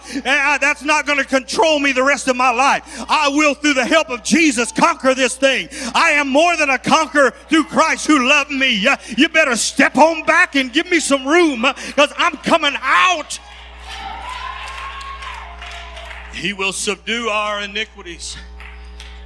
that's 0.59 0.83
not 0.83 1.07
going 1.07 1.19
to 1.19 1.25
control 1.25 1.79
me 1.79 1.93
the 1.93 2.03
rest 2.03 2.29
of 2.29 2.37
my 2.37 2.51
life. 2.51 2.83
I 3.09 3.29
will, 3.29 3.55
through 3.55 3.75
the 3.75 3.85
help 3.85 4.11
of 4.11 4.23
Jesus, 4.23 4.73
conquer 4.73 5.15
this 5.15 5.37
thing. 5.37 5.69
I 5.95 6.13
am 6.13 6.29
more 6.29 6.57
than 6.57 6.71
a 6.71 6.79
conqueror 6.79 7.31
through 7.49 7.65
Christ 7.65 8.07
who 8.07 8.29
loved 8.29 8.51
me. 8.51 8.87
Uh, 8.87 8.97
you 9.17 9.29
better 9.29 9.57
step 9.57 9.97
on 9.97 10.25
back 10.25 10.57
and 10.57 10.73
give 10.73 10.91
me 10.91 11.01
some 11.01 11.27
room 11.27 11.63
because 11.63 12.13
uh, 12.13 12.17
I'm 12.19 12.37
coming 12.39 12.75
out. 12.81 13.39
He 16.35 16.53
will 16.53 16.73
subdue 16.73 17.29
our 17.29 17.63
iniquities. 17.63 18.37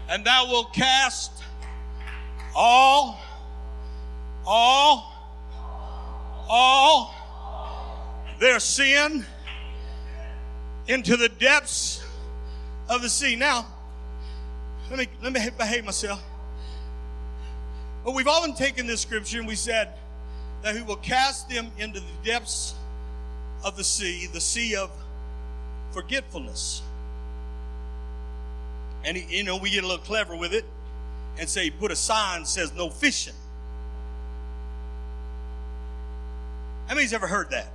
And 0.09 0.25
thou 0.25 0.47
wilt 0.49 0.73
cast 0.73 1.33
all, 2.55 3.19
all, 4.47 5.13
all 6.49 7.15
their 8.39 8.61
sin 8.61 9.25
into 10.87 11.17
the 11.17 11.29
depths 11.29 12.05
of 12.89 13.03
the 13.03 13.09
sea. 13.09 13.37
Now, 13.37 13.67
let 14.91 14.99
me 14.99 15.09
let 15.23 15.33
me 15.33 15.41
behave 15.57 15.85
myself. 15.85 16.23
But 18.05 18.15
we've 18.15 18.29
often 18.29 18.55
taken 18.55 18.87
this 18.87 19.01
scripture 19.01 19.39
and 19.39 19.47
we 19.47 19.55
said 19.55 19.93
that 20.63 20.75
he 20.75 20.83
will 20.83 20.97
cast 20.97 21.49
them 21.49 21.71
into 21.79 22.01
the 22.01 22.07
depths 22.25 22.75
of 23.65 23.77
the 23.77 23.85
sea, 23.85 24.27
the 24.33 24.41
sea 24.41 24.77
of 24.77 24.91
forgetfulness. 25.93 26.83
And 29.05 29.17
he, 29.17 29.39
you 29.39 29.45
know, 29.45 29.57
we 29.57 29.71
get 29.71 29.85
a 29.85 29.87
little 29.87 30.05
clever 30.05 30.37
with 30.37 30.53
it 30.53 30.65
and 31.39 31.49
say, 31.49 31.71
put 31.71 31.91
a 31.91 31.97
sign 31.97 32.45
says 32.45 32.75
no 32.75 32.91
fishing. 32.91 33.35
How 36.89 36.95
many's 36.95 37.13
ever 37.13 37.27
heard 37.27 37.51
that? 37.51 37.69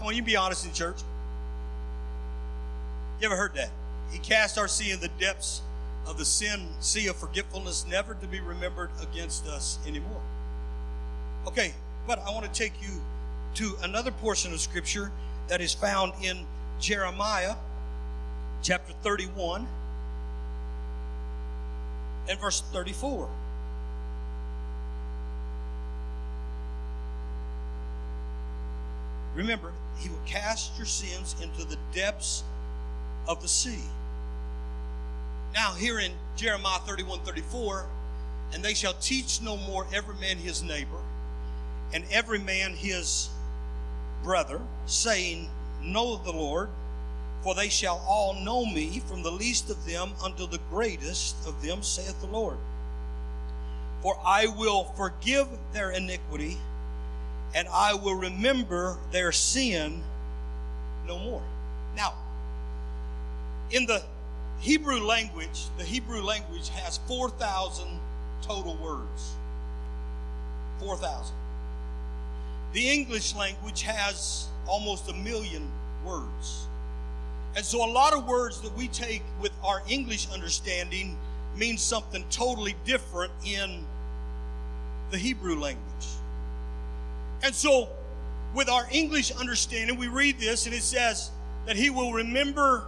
I 0.00 0.04
want 0.04 0.16
you 0.16 0.22
be 0.22 0.36
honest 0.36 0.66
in 0.66 0.72
church. 0.72 0.96
You 3.20 3.26
ever 3.26 3.36
heard 3.36 3.54
that? 3.54 3.70
He 4.10 4.18
cast 4.18 4.58
our 4.58 4.68
sea 4.68 4.90
in 4.90 5.00
the 5.00 5.08
depths 5.20 5.62
of 6.06 6.18
the 6.18 6.24
sin 6.24 6.68
sea 6.80 7.06
of 7.08 7.16
forgetfulness, 7.16 7.86
never 7.88 8.14
to 8.14 8.26
be 8.26 8.40
remembered 8.40 8.90
against 9.00 9.46
us 9.46 9.78
anymore. 9.86 10.20
Okay, 11.46 11.72
but 12.06 12.18
I 12.20 12.30
want 12.30 12.44
to 12.44 12.52
take 12.52 12.72
you 12.82 13.00
to 13.54 13.76
another 13.82 14.10
portion 14.10 14.52
of 14.52 14.60
scripture 14.60 15.10
that 15.48 15.60
is 15.60 15.72
found 15.72 16.12
in 16.22 16.44
Jeremiah 16.80 17.54
chapter 18.62 18.92
31 19.02 19.66
and 22.28 22.38
verse 22.40 22.62
34. 22.72 23.28
Remember, 29.34 29.72
he 29.98 30.08
will 30.08 30.20
cast 30.26 30.76
your 30.76 30.86
sins 30.86 31.34
into 31.42 31.64
the 31.64 31.76
depths 31.92 32.44
of 33.26 33.42
the 33.42 33.48
sea. 33.48 33.82
Now, 35.54 35.72
here 35.72 35.98
in 35.98 36.12
Jeremiah 36.36 36.80
31 36.80 37.20
34, 37.20 37.86
and 38.52 38.62
they 38.62 38.74
shall 38.74 38.94
teach 38.94 39.40
no 39.40 39.56
more 39.56 39.86
every 39.92 40.14
man 40.16 40.36
his 40.36 40.62
neighbor, 40.62 41.00
and 41.92 42.04
every 42.10 42.38
man 42.38 42.74
his 42.74 43.28
brother, 44.22 44.60
saying, 44.86 45.48
Know 45.82 46.16
the 46.16 46.32
Lord, 46.32 46.70
for 47.44 47.54
they 47.54 47.68
shall 47.68 48.02
all 48.08 48.32
know 48.32 48.64
me, 48.64 49.00
from 49.06 49.22
the 49.22 49.30
least 49.30 49.68
of 49.68 49.84
them 49.84 50.12
unto 50.24 50.46
the 50.46 50.58
greatest 50.70 51.36
of 51.46 51.60
them, 51.62 51.82
saith 51.82 52.18
the 52.22 52.26
Lord. 52.26 52.56
For 54.00 54.18
I 54.24 54.46
will 54.46 54.84
forgive 54.96 55.46
their 55.74 55.90
iniquity, 55.90 56.56
and 57.54 57.68
I 57.68 57.92
will 57.94 58.14
remember 58.14 58.96
their 59.12 59.30
sin 59.30 60.02
no 61.06 61.18
more. 61.18 61.42
Now, 61.94 62.14
in 63.70 63.84
the 63.84 64.02
Hebrew 64.60 65.00
language, 65.00 65.66
the 65.76 65.84
Hebrew 65.84 66.22
language 66.22 66.70
has 66.70 66.96
4,000 67.06 67.86
total 68.40 68.74
words. 68.76 69.32
4,000. 70.80 71.34
The 72.72 72.88
English 72.88 73.34
language 73.34 73.82
has 73.82 74.48
almost 74.66 75.10
a 75.10 75.14
million 75.14 75.70
words. 76.06 76.68
And 77.56 77.64
so 77.64 77.84
a 77.84 77.90
lot 77.90 78.14
of 78.14 78.26
words 78.26 78.60
that 78.62 78.76
we 78.76 78.88
take 78.88 79.22
with 79.40 79.52
our 79.62 79.82
English 79.88 80.28
understanding 80.30 81.16
mean 81.56 81.78
something 81.78 82.24
totally 82.30 82.74
different 82.84 83.32
in 83.44 83.84
the 85.10 85.18
Hebrew 85.18 85.58
language. 85.58 86.06
And 87.42 87.54
so 87.54 87.88
with 88.54 88.68
our 88.68 88.86
English 88.90 89.30
understanding, 89.32 89.96
we 89.96 90.08
read 90.08 90.38
this 90.40 90.66
and 90.66 90.74
it 90.74 90.82
says 90.82 91.30
that 91.66 91.76
he 91.76 91.90
will 91.90 92.12
remember 92.12 92.84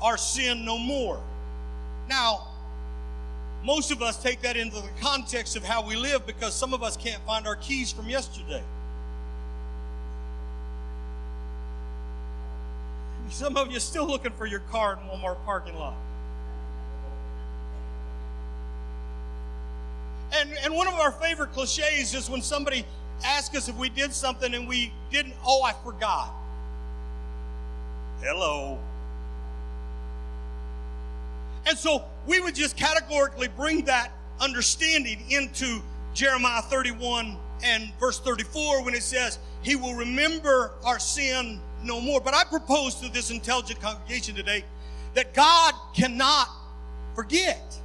our 0.00 0.16
sin 0.16 0.64
no 0.64 0.78
more. 0.78 1.20
Now, 2.08 2.48
most 3.64 3.90
of 3.90 4.02
us 4.02 4.22
take 4.22 4.40
that 4.42 4.56
into 4.56 4.76
the 4.76 4.88
context 5.00 5.56
of 5.56 5.64
how 5.64 5.86
we 5.86 5.96
live 5.96 6.26
because 6.26 6.54
some 6.54 6.72
of 6.72 6.82
us 6.82 6.96
can't 6.96 7.22
find 7.26 7.46
our 7.46 7.56
keys 7.56 7.92
from 7.92 8.08
yesterday. 8.08 8.62
Some 13.30 13.56
of 13.56 13.70
you 13.70 13.78
still 13.80 14.06
looking 14.06 14.32
for 14.32 14.44
your 14.44 14.60
car 14.60 14.98
in 15.00 15.08
Walmart 15.08 15.42
parking 15.44 15.76
lot. 15.76 15.94
And, 20.32 20.52
and 20.64 20.74
one 20.74 20.86
of 20.86 20.94
our 20.94 21.12
favorite 21.12 21.52
cliches 21.52 22.14
is 22.14 22.28
when 22.28 22.42
somebody 22.42 22.84
asks 23.24 23.56
us 23.56 23.68
if 23.68 23.76
we 23.76 23.88
did 23.88 24.12
something 24.12 24.52
and 24.54 24.68
we 24.68 24.92
didn't, 25.10 25.34
oh, 25.44 25.62
I 25.62 25.72
forgot. 25.84 26.32
Hello. 28.20 28.78
And 31.66 31.78
so 31.78 32.04
we 32.26 32.40
would 32.40 32.54
just 32.54 32.76
categorically 32.76 33.48
bring 33.48 33.84
that 33.84 34.12
understanding 34.40 35.24
into 35.30 35.80
Jeremiah 36.14 36.62
31 36.62 37.36
and 37.62 37.92
verse 37.98 38.18
34 38.20 38.84
when 38.84 38.94
it 38.94 39.02
says, 39.02 39.38
He 39.62 39.76
will 39.76 39.94
remember 39.94 40.72
our 40.84 40.98
sin 40.98 41.60
no 41.82 42.00
more. 42.00 42.20
But 42.20 42.34
I 42.34 42.44
propose 42.44 42.96
to 42.96 43.08
this 43.08 43.30
intelligent 43.30 43.80
congregation 43.80 44.34
today 44.34 44.64
that 45.14 45.34
God 45.34 45.74
cannot 45.94 46.48
forget 47.14 47.76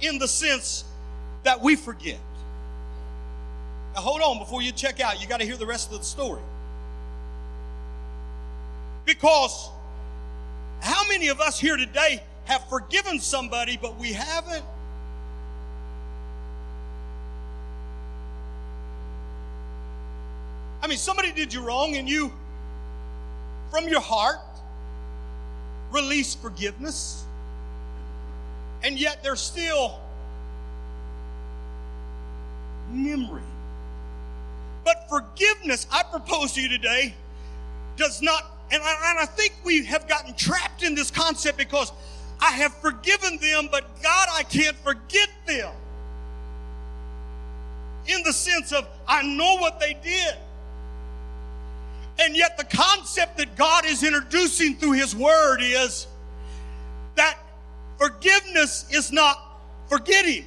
in 0.00 0.18
the 0.18 0.28
sense 0.28 0.84
that 1.44 1.60
we 1.60 1.76
forget. 1.76 2.18
Now, 3.94 4.00
hold 4.02 4.20
on 4.20 4.38
before 4.38 4.62
you 4.62 4.72
check 4.72 5.00
out. 5.00 5.20
You 5.20 5.28
got 5.28 5.40
to 5.40 5.46
hear 5.46 5.56
the 5.56 5.66
rest 5.66 5.92
of 5.92 5.98
the 5.98 6.04
story. 6.04 6.42
Because 9.04 9.70
how 10.80 11.08
many 11.08 11.28
of 11.28 11.40
us 11.40 11.58
here 11.58 11.76
today 11.76 12.22
have 12.44 12.68
forgiven 12.68 13.20
somebody, 13.20 13.78
but 13.80 13.96
we 13.96 14.12
haven't? 14.12 14.64
I 20.82 20.86
mean, 20.86 20.98
somebody 20.98 21.32
did 21.32 21.52
you 21.52 21.60
wrong 21.62 21.96
and 21.96 22.08
you 22.08 22.32
from 23.70 23.88
your 23.88 24.00
heart, 24.00 24.38
release 25.90 26.34
forgiveness, 26.34 27.24
and 28.82 28.98
yet 28.98 29.22
there's 29.22 29.40
still 29.40 30.00
memory. 32.90 33.42
But 34.84 35.08
forgiveness, 35.08 35.86
I 35.90 36.04
propose 36.04 36.52
to 36.52 36.62
you 36.62 36.68
today, 36.68 37.14
does 37.96 38.22
not, 38.22 38.44
and 38.70 38.82
I, 38.82 39.10
and 39.10 39.18
I 39.18 39.26
think 39.26 39.54
we 39.64 39.84
have 39.86 40.08
gotten 40.08 40.34
trapped 40.34 40.82
in 40.82 40.94
this 40.94 41.10
concept 41.10 41.58
because 41.58 41.90
I 42.40 42.52
have 42.52 42.74
forgiven 42.74 43.38
them, 43.38 43.68
but 43.70 43.84
God, 44.02 44.28
I 44.32 44.44
can't 44.44 44.76
forget 44.76 45.28
them. 45.46 45.72
In 48.06 48.22
the 48.22 48.32
sense 48.32 48.72
of, 48.72 48.86
I 49.08 49.22
know 49.22 49.56
what 49.56 49.80
they 49.80 49.94
did. 49.94 50.36
And 52.18 52.36
yet, 52.36 52.56
the 52.56 52.64
concept 52.64 53.36
that 53.38 53.56
God 53.56 53.84
is 53.84 54.02
introducing 54.02 54.76
through 54.76 54.92
His 54.92 55.14
Word 55.14 55.58
is 55.60 56.06
that 57.14 57.38
forgiveness 57.98 58.86
is 58.90 59.12
not 59.12 59.60
forgetting. 59.88 60.44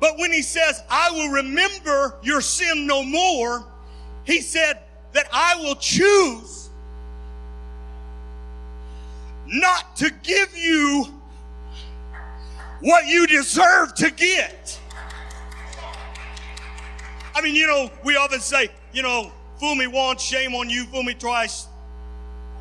But 0.00 0.18
when 0.18 0.32
He 0.32 0.42
says, 0.42 0.82
I 0.88 1.10
will 1.10 1.28
remember 1.30 2.14
your 2.22 2.40
sin 2.40 2.86
no 2.86 3.02
more, 3.02 3.66
He 4.24 4.40
said 4.40 4.80
that 5.12 5.28
I 5.32 5.56
will 5.56 5.76
choose 5.76 6.70
not 9.46 9.96
to 9.96 10.10
give 10.22 10.56
you 10.56 11.06
what 12.80 13.06
you 13.06 13.26
deserve 13.26 13.94
to 13.94 14.10
get. 14.10 14.78
I 17.34 17.40
mean, 17.42 17.54
you 17.54 17.66
know, 17.66 17.90
we 18.04 18.16
often 18.16 18.40
say, 18.40 18.68
you 18.92 19.02
know, 19.02 19.30
Fool 19.58 19.74
me 19.74 19.86
once, 19.86 20.22
shame 20.22 20.54
on 20.54 20.68
you. 20.68 20.84
Fool 20.84 21.02
me 21.02 21.14
twice. 21.14 21.66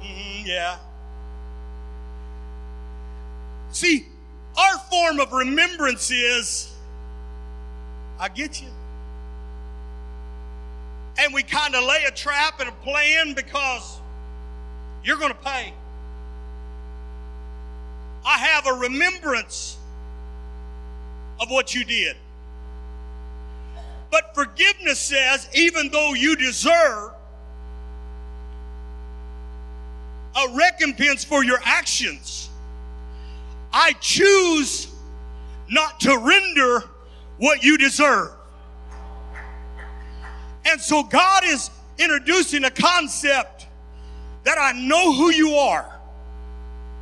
Mm-hmm, 0.01 0.47
yeah. 0.47 0.77
See, 3.71 4.07
our 4.57 4.77
form 4.89 5.19
of 5.19 5.33
remembrance 5.33 6.09
is 6.11 6.73
I 8.19 8.29
get 8.29 8.61
you. 8.61 8.69
And 11.17 11.33
we 11.33 11.43
kind 11.43 11.75
of 11.75 11.83
lay 11.83 12.03
a 12.07 12.11
trap 12.11 12.59
and 12.59 12.69
a 12.69 12.71
plan 12.71 13.33
because 13.33 13.99
you're 15.03 15.17
going 15.17 15.31
to 15.31 15.37
pay. 15.39 15.73
I 18.25 18.37
have 18.37 18.67
a 18.67 18.73
remembrance 18.73 19.77
of 21.39 21.49
what 21.49 21.75
you 21.75 21.83
did. 21.83 22.17
But 24.15 24.33
forgiveness 24.33 24.97
says, 24.97 25.49
even 25.53 25.89
though 25.89 26.13
you 26.13 26.37
deserve 26.37 27.11
a 30.37 30.55
recompense 30.55 31.25
for 31.25 31.43
your 31.43 31.59
actions, 31.65 32.49
I 33.73 33.91
choose 33.99 34.87
not 35.69 35.99
to 35.99 36.17
render 36.17 36.85
what 37.39 37.61
you 37.61 37.77
deserve. 37.77 38.31
And 40.65 40.79
so 40.79 41.03
God 41.03 41.43
is 41.43 41.69
introducing 41.97 42.63
a 42.63 42.71
concept 42.71 43.67
that 44.45 44.57
I 44.57 44.79
know 44.79 45.11
who 45.11 45.29
you 45.29 45.55
are. 45.55 45.93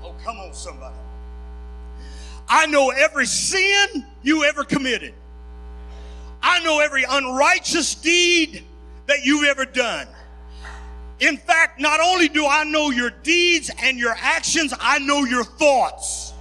Oh, 0.04 0.16
come 0.24 0.40
on, 0.40 0.52
somebody. 0.52 0.96
I 2.50 2.66
know 2.66 2.90
every 2.90 3.28
sin 3.28 4.04
you 4.24 4.46
ever 4.46 4.64
committed. 4.64 5.14
I 6.44 6.60
know 6.64 6.82
every 6.82 7.06
unrighteous 7.10 7.96
deed 7.96 8.64
that 9.08 9.24
you've 9.24 9.46
ever 9.46 9.66
done. 9.66 10.08
In 11.22 11.38
fact, 11.38 11.80
not 11.80 12.02
only 12.02 12.28
do 12.28 12.46
I 12.46 12.66
know 12.66 12.90
your 12.90 13.10
deeds 13.10 13.72
and 13.82 13.98
your 13.98 14.14
actions, 14.18 14.74
I 14.78 15.00
know 15.00 15.24
your 15.24 15.46
thoughts. 15.46 16.33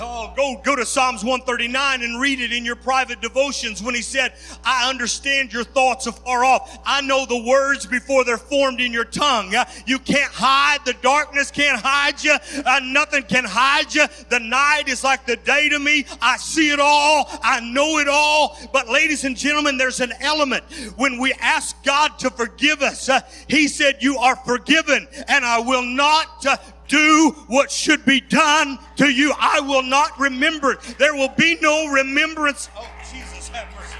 Oh, 0.00 0.32
go, 0.36 0.60
go 0.64 0.74
to 0.74 0.86
Psalms 0.86 1.22
139 1.22 2.02
and 2.02 2.20
read 2.20 2.40
it 2.40 2.52
in 2.52 2.64
your 2.64 2.76
private 2.76 3.20
devotions 3.20 3.82
when 3.82 3.94
he 3.94 4.02
said, 4.02 4.32
I 4.64 4.88
understand 4.88 5.52
your 5.52 5.64
thoughts 5.64 6.06
afar 6.06 6.44
off. 6.44 6.78
I 6.84 7.02
know 7.02 7.26
the 7.26 7.44
words 7.46 7.84
before 7.84 8.24
they're 8.24 8.38
formed 8.38 8.80
in 8.80 8.92
your 8.92 9.04
tongue. 9.04 9.52
You 9.86 9.98
can't 9.98 10.32
hide. 10.32 10.84
The 10.84 10.94
darkness 10.94 11.50
can't 11.50 11.80
hide 11.80 12.22
you. 12.22 12.36
Uh, 12.64 12.80
nothing 12.84 13.24
can 13.24 13.44
hide 13.44 13.94
you. 13.94 14.06
The 14.30 14.40
night 14.40 14.84
is 14.88 15.04
like 15.04 15.26
the 15.26 15.36
day 15.36 15.68
to 15.68 15.78
me. 15.78 16.06
I 16.20 16.36
see 16.38 16.70
it 16.70 16.80
all. 16.80 17.28
I 17.42 17.60
know 17.60 17.98
it 17.98 18.08
all. 18.08 18.58
But 18.72 18.88
ladies 18.88 19.24
and 19.24 19.36
gentlemen, 19.36 19.76
there's 19.76 20.00
an 20.00 20.12
element 20.20 20.64
when 20.96 21.18
we 21.18 21.32
ask 21.34 21.82
God 21.84 22.18
to 22.20 22.30
forgive 22.30 22.80
us. 22.82 23.08
Uh, 23.08 23.20
he 23.48 23.68
said, 23.68 23.96
you 24.00 24.16
are 24.18 24.36
forgiven 24.36 25.06
and 25.28 25.44
I 25.44 25.60
will 25.60 25.84
not 25.84 26.46
uh, 26.46 26.56
do 26.92 27.34
what 27.46 27.70
should 27.70 28.04
be 28.04 28.20
done 28.20 28.78
to 28.96 29.10
you. 29.10 29.32
I 29.38 29.60
will 29.60 29.82
not 29.82 30.18
remember 30.20 30.72
it. 30.72 30.80
There 30.98 31.14
will 31.14 31.32
be 31.36 31.56
no 31.60 31.90
remembrance. 31.90 32.68
Oh, 32.76 32.88
Jesus, 33.10 33.48
have 33.48 33.66
mercy. 33.74 33.96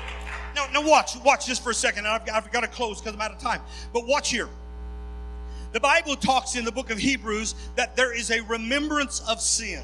Now, 0.54 0.66
now 0.72 0.86
watch, 0.86 1.16
watch 1.24 1.46
this 1.46 1.58
for 1.58 1.70
a 1.70 1.74
second. 1.74 2.06
I've, 2.06 2.28
I've 2.32 2.52
got 2.52 2.60
to 2.60 2.68
close 2.68 3.00
because 3.00 3.14
I'm 3.14 3.20
out 3.22 3.32
of 3.32 3.38
time. 3.38 3.62
But 3.94 4.06
watch 4.06 4.30
here. 4.30 4.48
The 5.72 5.80
Bible 5.80 6.16
talks 6.16 6.54
in 6.54 6.66
the 6.66 6.72
book 6.72 6.90
of 6.90 6.98
Hebrews 6.98 7.54
that 7.76 7.96
there 7.96 8.14
is 8.14 8.30
a 8.30 8.42
remembrance 8.42 9.26
of 9.26 9.40
sin. 9.40 9.82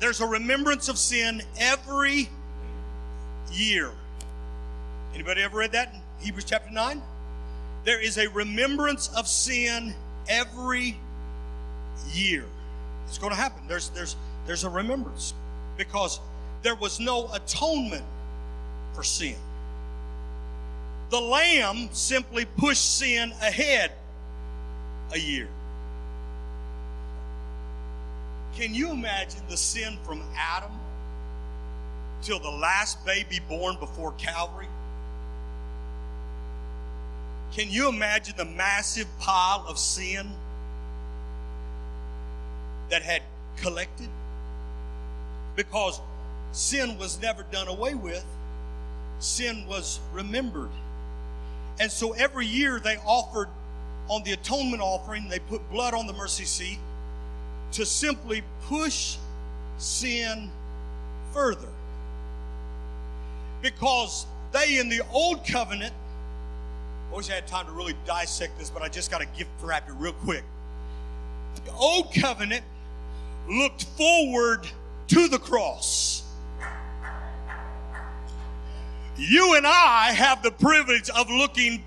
There's 0.00 0.20
a 0.20 0.26
remembrance 0.26 0.88
of 0.88 0.98
sin 0.98 1.42
every 1.56 2.28
year. 3.52 3.92
Anybody 5.14 5.42
ever 5.42 5.58
read 5.58 5.70
that 5.72 5.94
in 5.94 6.00
Hebrews 6.18 6.44
chapter 6.44 6.72
9? 6.72 7.00
There 7.84 8.02
is 8.02 8.18
a 8.18 8.28
remembrance 8.30 9.08
of 9.16 9.28
sin 9.28 9.94
every 10.28 10.98
year. 12.12 12.44
It's 13.06 13.18
going 13.18 13.32
to 13.32 13.38
happen. 13.38 13.62
There's 13.68 13.90
there's 13.90 14.16
there's 14.46 14.64
a 14.64 14.70
remembrance 14.70 15.34
because 15.76 16.20
there 16.62 16.74
was 16.74 17.00
no 17.00 17.30
atonement 17.32 18.04
for 18.94 19.02
sin. 19.02 19.36
The 21.10 21.20
lamb 21.20 21.88
simply 21.92 22.44
pushed 22.44 22.98
sin 22.98 23.32
ahead 23.40 23.92
a 25.12 25.18
year. 25.18 25.48
Can 28.54 28.74
you 28.74 28.90
imagine 28.90 29.40
the 29.48 29.56
sin 29.56 29.96
from 30.04 30.22
Adam 30.36 30.72
till 32.22 32.40
the 32.40 32.50
last 32.50 33.04
baby 33.06 33.40
born 33.48 33.76
before 33.78 34.12
Calvary? 34.18 34.66
Can 37.52 37.70
you 37.70 37.88
imagine 37.88 38.34
the 38.36 38.44
massive 38.44 39.06
pile 39.18 39.64
of 39.66 39.78
sin 39.78 40.28
that 42.90 43.02
had 43.02 43.22
collected 43.56 44.08
because 45.56 46.00
sin 46.52 46.96
was 46.98 47.20
never 47.20 47.42
done 47.50 47.68
away 47.68 47.94
with, 47.94 48.24
sin 49.18 49.66
was 49.66 50.00
remembered. 50.12 50.70
And 51.80 51.90
so 51.90 52.12
every 52.12 52.46
year 52.46 52.80
they 52.80 52.96
offered 52.98 53.48
on 54.08 54.22
the 54.22 54.32
atonement 54.32 54.80
offering, 54.80 55.28
they 55.28 55.38
put 55.38 55.68
blood 55.70 55.94
on 55.94 56.06
the 56.06 56.12
mercy 56.12 56.44
seat 56.44 56.78
to 57.72 57.84
simply 57.84 58.42
push 58.66 59.16
sin 59.76 60.50
further. 61.32 61.68
Because 63.60 64.26
they 64.52 64.78
in 64.78 64.88
the 64.88 65.02
old 65.12 65.44
covenant, 65.44 65.92
I 67.12 67.16
wish 67.16 67.30
I 67.30 67.34
had 67.34 67.46
time 67.46 67.66
to 67.66 67.72
really 67.72 67.94
dissect 68.06 68.58
this, 68.58 68.70
but 68.70 68.82
I 68.82 68.88
just 68.88 69.10
got 69.10 69.20
to 69.20 69.26
gift 69.36 69.50
wrap 69.62 69.88
it 69.88 69.94
real 69.98 70.12
quick. 70.12 70.44
The 71.64 71.72
old 71.72 72.12
covenant 72.14 72.64
looked 73.48 73.84
forward 73.84 74.68
to 75.08 75.28
the 75.28 75.38
cross. 75.38 76.22
You 79.16 79.56
and 79.56 79.66
I 79.66 80.12
have 80.12 80.42
the 80.42 80.50
privilege 80.52 81.10
of 81.10 81.28
looking 81.28 81.82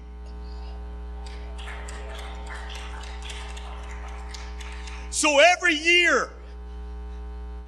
So 5.21 5.39
every 5.39 5.76
year, 5.76 6.32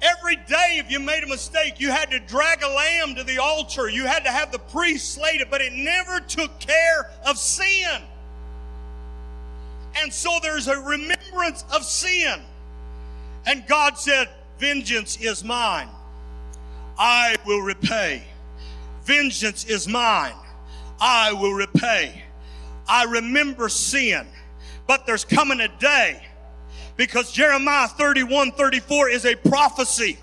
every 0.02 0.34
day, 0.34 0.78
if 0.78 0.90
you 0.90 0.98
made 0.98 1.22
a 1.22 1.28
mistake, 1.28 1.78
you 1.78 1.90
had 1.90 2.10
to 2.10 2.18
drag 2.18 2.62
a 2.62 2.68
lamb 2.68 3.14
to 3.14 3.22
the 3.22 3.38
altar. 3.38 3.88
You 3.88 4.06
had 4.06 4.24
to 4.24 4.30
have 4.30 4.50
the 4.50 4.58
priest 4.58 5.14
slay 5.14 5.32
it, 5.34 5.50
but 5.50 5.60
it 5.60 5.72
never 5.72 6.18
took 6.20 6.58
care 6.58 7.10
of 7.24 7.38
sin. 7.38 8.02
And 10.02 10.12
so 10.12 10.38
there's 10.42 10.68
a 10.68 10.76
remembrance 10.80 11.64
of 11.72 11.84
sin. 11.84 12.40
And 13.46 13.66
God 13.66 13.98
said, 13.98 14.28
Vengeance 14.58 15.16
is 15.20 15.42
mine. 15.44 15.88
I 16.98 17.36
will 17.44 17.60
repay. 17.60 18.22
Vengeance 19.02 19.64
is 19.64 19.88
mine. 19.88 20.34
I 21.00 21.32
will 21.32 21.52
repay. 21.52 22.22
I 22.88 23.04
remember 23.04 23.68
sin, 23.68 24.26
but 24.86 25.06
there's 25.06 25.24
coming 25.24 25.60
a 25.60 25.68
day 25.78 26.22
because 26.96 27.32
Jeremiah 27.32 27.88
31 27.88 28.52
34 28.52 29.08
is 29.08 29.24
a 29.24 29.34
prophecy. 29.34 30.18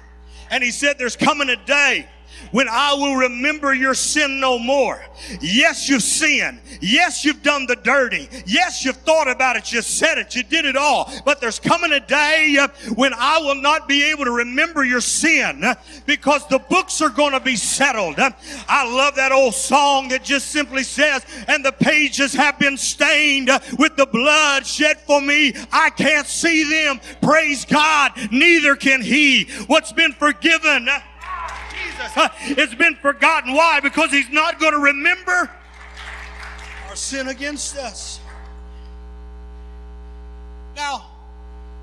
And 0.50 0.64
he 0.64 0.72
said, 0.72 0.98
There's 0.98 1.16
coming 1.16 1.50
a 1.50 1.56
day 1.66 2.08
when 2.52 2.68
I 2.70 2.94
will 2.94 3.16
remember 3.16 3.74
your 3.74 3.94
sin 3.94 4.40
no 4.40 4.60
more. 4.60 5.02
Yes, 5.40 5.90
you've 5.90 6.04
sinned. 6.04 6.60
Yes, 6.82 7.24
you've 7.24 7.44
done 7.44 7.66
the 7.66 7.76
dirty. 7.76 8.30
Yes, 8.46 8.84
you've 8.84 8.98
thought 8.98 9.30
about 9.30 9.56
it. 9.56 9.72
You 9.72 9.82
said 9.82 10.18
it. 10.18 10.36
You 10.36 10.44
did 10.44 10.66
it 10.66 10.76
all. 10.76 11.12
But 11.26 11.42
there's 11.42 11.60
coming 11.60 11.92
a 11.92 12.00
day 12.00 12.58
uh, 12.60 12.68
when 12.96 13.14
I 13.14 13.40
will 13.40 13.56
not 13.56 13.88
be 13.88 14.04
able 14.12 14.26
to 14.26 14.32
remember 14.32 14.84
your 14.84 15.02
sin 15.02 15.64
uh, 15.64 15.76
because 16.06 16.48
the 16.48 16.60
books 16.60 17.02
are 17.02 17.10
going 17.10 17.34
to 17.34 17.40
be 17.40 17.56
settled. 17.56 18.20
Uh, 18.20 18.32
I 18.68 18.92
love 18.92 19.16
that 19.16 19.32
old 19.32 19.54
song 19.54 20.10
that 20.10 20.24
just 20.24 20.48
simply 20.48 20.84
says, 20.84 21.26
and 21.48 21.64
the 21.64 21.72
pages 21.72 22.34
have 22.34 22.60
been 22.60 22.78
stained 22.78 23.50
with 23.78 23.96
the 23.96 24.06
blood 24.06 24.66
shed 24.66 25.00
for 25.02 25.22
me. 25.22 25.54
I 25.72 25.90
can't 25.92 26.28
see 26.28 26.70
them. 26.70 27.00
Praise 27.22 27.66
God. 27.66 28.12
Neither 28.32 28.76
can 28.76 29.02
he. 29.02 29.46
What's 29.68 29.94
been 29.94 30.14
forgiven 30.14 30.90
Jesus. 32.02 32.30
It's 32.58 32.76
been 32.76 32.96
forgotten. 32.96 33.54
Why? 33.54 33.80
Because 33.80 34.12
He's 34.12 34.30
not 34.30 34.60
going 34.60 34.74
to 34.74 34.80
remember 34.80 35.50
our 36.90 36.96
sin 36.96 37.28
against 37.28 37.78
us. 37.78 38.20
Now, 40.76 41.06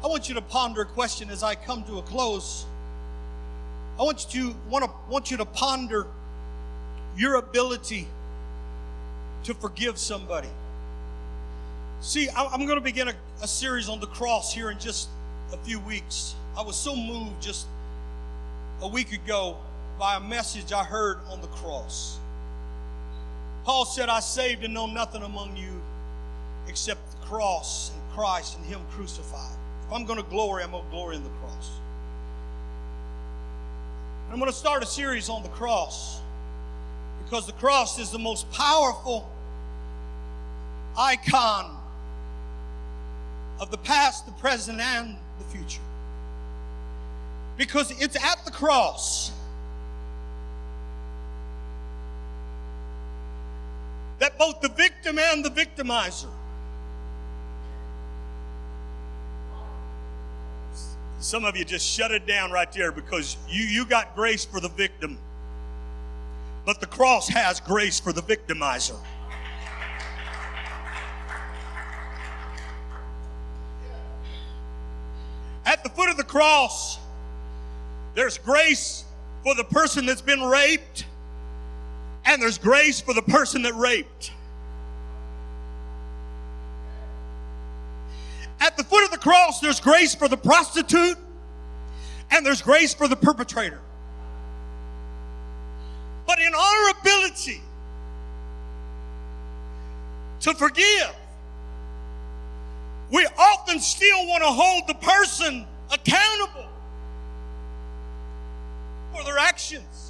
I 0.03 0.07
want 0.07 0.29
you 0.29 0.35
to 0.35 0.43
ponder 0.43 0.83
a 0.83 0.87
question 0.87 1.31
as 1.31 1.43
I 1.43 1.55
come 1.55 1.85
to 1.85 1.99
a 1.99 2.03
close. 2.03 2.67
I 3.99 4.03
want 4.03 4.33
you 4.35 4.51
to 4.51 4.57
want 4.69 4.85
to 4.85 4.91
want 5.11 5.31
you 5.31 5.37
to 5.39 5.45
ponder 5.45 6.07
your 7.17 7.37
ability 7.37 8.07
to 9.45 9.55
forgive 9.55 9.99
somebody. 9.99 10.49
See, 12.01 12.29
I'm 12.37 12.65
going 12.65 12.79
to 12.79 12.85
begin 12.85 13.09
a, 13.09 13.15
a 13.43 13.49
series 13.49 13.89
on 13.89 13.99
the 13.99 14.07
cross 14.07 14.55
here 14.55 14.71
in 14.71 14.79
just 14.79 15.09
a 15.53 15.57
few 15.57 15.81
weeks. 15.81 16.37
I 16.57 16.63
was 16.63 16.77
so 16.77 16.95
moved 16.95 17.43
just 17.43 17.67
a 18.83 18.89
week 18.89 19.13
ago 19.13 19.57
by 19.99 20.17
a 20.17 20.21
message 20.21 20.73
I 20.73 20.85
heard 20.85 21.19
on 21.29 21.41
the 21.41 21.49
cross. 21.49 22.19
Paul 23.65 23.85
said, 23.85 24.09
I 24.09 24.21
saved 24.21 24.65
and 24.65 24.73
know 24.73 24.87
nothing 24.87 25.23
among 25.23 25.57
you 25.57 25.81
except 26.69 27.01
the 27.11 27.27
cross 27.27 27.91
and 27.91 28.01
Christ 28.17 28.57
and 28.57 28.65
Him 28.67 28.81
crucified. 28.91 29.57
If 29.87 29.93
I'm 29.93 30.05
going 30.05 30.23
to 30.23 30.31
glory, 30.31 30.63
I'm 30.63 30.71
going 30.71 30.85
to 30.85 30.91
glory 30.91 31.17
in 31.17 31.25
the 31.25 31.31
cross. 31.41 31.71
And 34.25 34.33
I'm 34.33 34.39
going 34.39 34.51
to 34.51 34.57
start 34.57 34.83
a 34.83 34.87
series 34.87 35.29
on 35.29 35.43
the 35.43 35.49
cross 35.49 36.21
because 37.25 37.47
the 37.47 37.53
cross 37.53 37.99
is 37.99 38.11
the 38.11 38.19
most 38.19 38.51
powerful 38.53 39.29
icon 40.97 41.77
of 43.61 43.71
the 43.71 43.79
past, 43.79 44.27
the 44.27 44.33
present, 44.33 44.81
and 44.81 45.17
the 45.39 45.45
future. 45.45 45.83
Because 47.57 47.91
it's 48.01 48.17
at 48.17 48.45
the 48.45 48.51
cross 48.51 49.33
both 54.39 54.61
the 54.61 54.69
victim 54.69 55.19
and 55.19 55.45
the 55.45 55.51
victimizer 55.51 56.29
Some 61.21 61.45
of 61.45 61.57
you 61.57 61.65
just 61.65 61.87
shut 61.87 62.13
it 62.13 62.27
down 62.27 62.53
right 62.53 62.71
there 62.73 62.93
because 62.93 63.37
you, 63.49 63.65
you 63.65 63.85
got 63.85 64.15
grace 64.15 64.45
for 64.45 64.61
the 64.61 64.69
victim. 64.69 65.19
But 66.65 66.81
the 66.81 66.87
cross 66.87 67.29
has 67.29 67.59
grace 67.61 67.99
for 67.99 68.13
the 68.13 68.23
victimizer. 68.23 68.97
At 75.67 75.83
the 75.83 75.91
foot 75.91 76.09
of 76.09 76.17
the 76.17 76.25
cross, 76.25 76.99
there's 78.15 78.39
grace 78.39 79.05
for 79.43 79.55
the 79.55 79.65
person 79.65 80.07
that's 80.07 80.23
been 80.23 80.43
raped, 80.43 81.05
and 82.29 82.43
there's 82.43 82.59
grace 82.59 83.01
for 83.01 83.15
the 83.15 83.23
person 83.23 83.63
that 83.63 83.75
raped. 83.75 84.33
At 88.61 88.77
the 88.77 88.85
foot 88.85 89.03
of 89.03 89.11
the 89.11 89.17
cross, 89.17 89.61
there's 89.61 89.81
grace 89.81 90.15
for 90.15 90.29
the 90.29 90.37
prostitute 90.37 91.17
and 92.31 92.45
there's 92.45 92.61
grace 92.61 92.93
for 92.93 93.09
the 93.09 93.17
perpetrator. 93.17 93.81
But 96.27 96.39
in 96.39 96.55
our 96.55 96.91
ability 97.01 97.63
to 100.41 100.53
forgive, 100.53 101.17
we 103.11 103.27
often 103.39 103.81
still 103.81 104.27
want 104.27 104.43
to 104.43 104.51
hold 104.51 104.87
the 104.87 104.95
person 104.95 105.67
accountable 105.91 106.69
for 109.15 109.25
their 109.25 109.39
actions. 109.39 110.08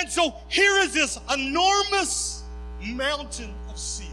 And 0.00 0.10
so 0.10 0.34
here 0.48 0.78
is 0.78 0.94
this 0.94 1.18
enormous 1.30 2.42
mountain 2.82 3.52
of 3.68 3.76
sin. 3.76 4.06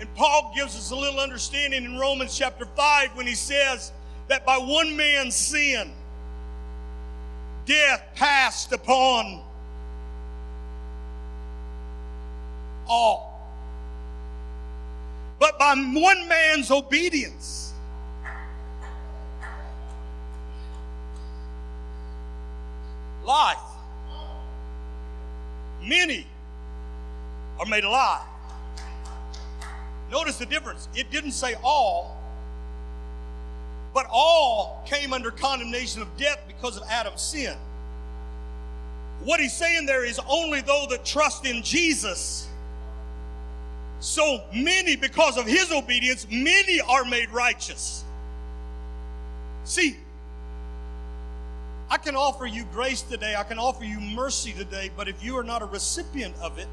And 0.00 0.12
Paul 0.16 0.52
gives 0.56 0.76
us 0.76 0.90
a 0.90 0.96
little 0.96 1.20
understanding 1.20 1.84
in 1.84 1.96
Romans 1.96 2.36
chapter 2.36 2.64
5 2.64 3.16
when 3.16 3.24
he 3.24 3.36
says 3.36 3.92
that 4.26 4.44
by 4.44 4.56
one 4.56 4.96
man's 4.96 5.36
sin, 5.36 5.92
death 7.64 8.04
passed 8.16 8.72
upon 8.72 9.40
all. 12.88 13.48
But 15.38 15.56
by 15.60 15.76
one 15.76 16.26
man's 16.26 16.72
obedience, 16.72 17.71
life, 23.32 23.58
many 25.82 26.26
are 27.58 27.66
made 27.66 27.84
alive. 27.84 28.26
Notice 30.10 30.36
the 30.36 30.44
difference. 30.44 30.88
It 30.94 31.10
didn't 31.10 31.32
say 31.32 31.54
all, 31.64 32.18
but 33.94 34.06
all 34.10 34.82
came 34.86 35.14
under 35.14 35.30
condemnation 35.30 36.02
of 36.02 36.14
death 36.18 36.40
because 36.46 36.76
of 36.76 36.82
Adam's 36.90 37.22
sin. 37.22 37.56
What 39.24 39.40
he's 39.40 39.56
saying 39.56 39.86
there 39.86 40.04
is 40.04 40.20
only 40.28 40.60
those 40.60 40.88
that 40.88 41.04
trust 41.04 41.46
in 41.46 41.62
Jesus. 41.62 42.48
So 44.00 44.42
many, 44.52 44.96
because 44.96 45.38
of 45.38 45.46
his 45.46 45.72
obedience, 45.72 46.26
many 46.30 46.80
are 46.80 47.04
made 47.04 47.30
righteous. 47.30 48.04
See, 49.64 49.96
I 51.92 51.98
can 51.98 52.16
offer 52.16 52.46
you 52.46 52.64
grace 52.72 53.02
today, 53.02 53.34
I 53.36 53.42
can 53.42 53.58
offer 53.58 53.84
you 53.84 54.00
mercy 54.00 54.54
today, 54.54 54.90
but 54.96 55.08
if 55.08 55.22
you 55.22 55.36
are 55.36 55.44
not 55.44 55.60
a 55.60 55.66
recipient 55.66 56.34
of 56.40 56.58
it, 56.58 56.66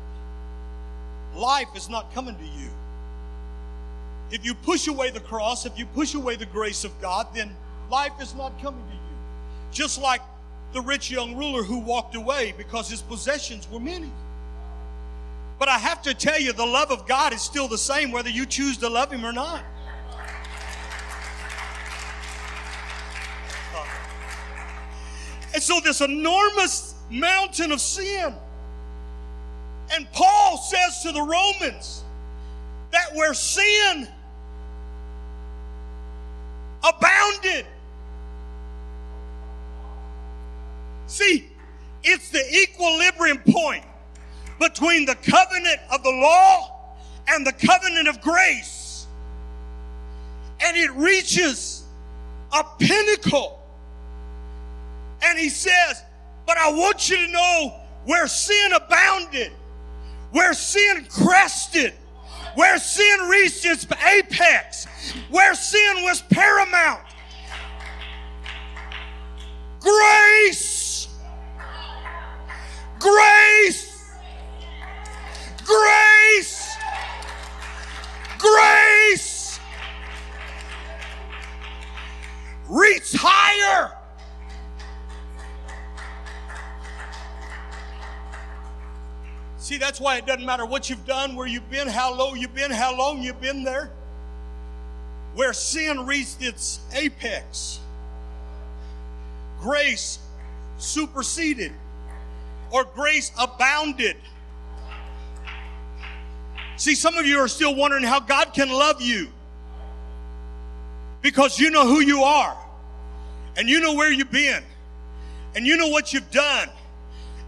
life 1.36 1.68
is 1.76 1.90
not 1.90 2.14
coming 2.14 2.38
to 2.38 2.46
you. 2.46 2.70
If 4.32 4.46
you 4.46 4.54
push 4.54 4.88
away 4.88 5.10
the 5.10 5.20
cross, 5.20 5.66
if 5.66 5.78
you 5.78 5.86
push 5.88 6.14
away 6.14 6.38
the 6.38 6.46
grace 6.46 6.86
of 6.86 7.02
God, 7.02 7.28
then 7.36 7.54
life 7.92 8.14
is 8.22 8.34
not 8.34 8.58
coming 8.62 8.82
to 8.82 8.94
you. 8.94 9.18
Just 9.74 10.02
like 10.02 10.22
the 10.72 10.80
rich 10.80 11.12
young 11.12 11.36
ruler 11.36 11.64
who 11.64 11.80
walked 11.80 12.16
away 12.16 12.54
because 12.56 12.90
his 12.90 13.02
possessions 13.02 13.70
were 13.70 13.82
many. 13.82 14.10
But 15.60 15.68
I 15.68 15.80
have 15.80 16.02
to 16.04 16.14
tell 16.14 16.40
you, 16.40 16.54
the 16.54 16.66
love 16.66 16.92
of 16.92 17.06
God 17.06 17.34
is 17.34 17.42
still 17.42 17.68
the 17.68 17.78
same 17.78 18.14
whether 18.14 18.30
you 18.30 18.46
choose 18.46 18.78
to 18.78 18.88
love 18.88 19.12
Him 19.12 19.26
or 19.26 19.34
not. 19.34 19.66
And 25.60 25.64
so, 25.66 25.82
this 25.82 26.00
enormous 26.00 26.96
mountain 27.10 27.74
of 27.74 27.82
sin. 27.82 28.34
And 29.94 30.10
Paul 30.14 30.58
says 30.58 31.02
to 31.04 31.12
the 31.12 31.22
Romans 31.22 32.02
that 32.94 33.14
where 33.14 33.34
sin 33.34 34.08
abounded. 36.82 37.66
See, 41.08 41.52
it's 42.06 42.30
the 42.30 42.62
equilibrium 42.64 43.40
point 43.40 43.84
between 44.62 45.06
the 45.06 45.16
covenant 45.16 45.82
of 45.92 46.04
the 46.04 46.10
law 46.10 46.96
and 47.28 47.46
the 47.46 47.52
covenant 47.52 48.08
of 48.08 48.22
grace. 48.22 49.08
And 50.62 50.78
it 50.78 50.92
reaches 50.92 51.84
a 52.54 52.64
pinnacle. 52.80 53.59
And 55.22 55.38
he 55.38 55.50
says, 55.50 56.04
But 56.46 56.58
I 56.58 56.72
want 56.72 57.10
you 57.10 57.18
to 57.18 57.32
know 57.32 57.82
where 58.06 58.28
sin 58.28 58.74
abounded, 58.74 59.52
where 60.32 60.54
sin 60.54 61.06
crested, 61.10 61.94
where 62.56 62.78
sin 62.80 63.20
reached 63.30 63.66
its 63.66 63.86
apex, 64.06 64.86
where 65.30 65.54
sin 65.56 66.04
was 66.04 66.22
paramount. 66.22 67.02
Grace. 69.80 70.89
That's 90.00 90.06
why 90.06 90.16
it 90.16 90.26
doesn't 90.26 90.46
matter 90.46 90.66
what 90.66 90.90
you've 90.90 91.06
done, 91.06 91.36
where 91.36 91.46
you've 91.46 91.70
been, 91.70 91.86
how 91.86 92.16
low 92.16 92.34
you've 92.34 92.56
been, 92.56 92.72
how 92.72 92.98
long 92.98 93.22
you've 93.22 93.42
been 93.42 93.66
there. 93.66 93.90
Where 95.36 95.52
sin 95.52 96.06
reached 96.06 96.42
its 96.42 96.80
apex, 96.94 97.82
grace 99.60 100.20
superseded, 100.78 101.74
or 102.72 102.86
grace 102.86 103.34
abounded. 103.38 104.16
See, 106.78 106.96
some 106.96 107.18
of 107.18 107.26
you 107.26 107.38
are 107.40 107.50
still 107.50 107.76
wondering 107.76 108.06
how 108.06 108.22
God 108.22 108.54
can 108.54 108.70
love 108.70 109.02
you 109.02 109.28
because 111.22 111.60
you 111.60 111.72
know 111.72 111.86
who 111.86 112.00
you 112.00 112.24
are, 112.24 112.58
and 113.58 113.68
you 113.68 113.82
know 113.82 113.96
where 113.96 114.14
you've 114.14 114.32
been, 114.32 114.64
and 115.56 115.68
you 115.68 115.76
know 115.76 115.90
what 115.90 116.14
you've 116.14 116.32
done, 116.32 116.70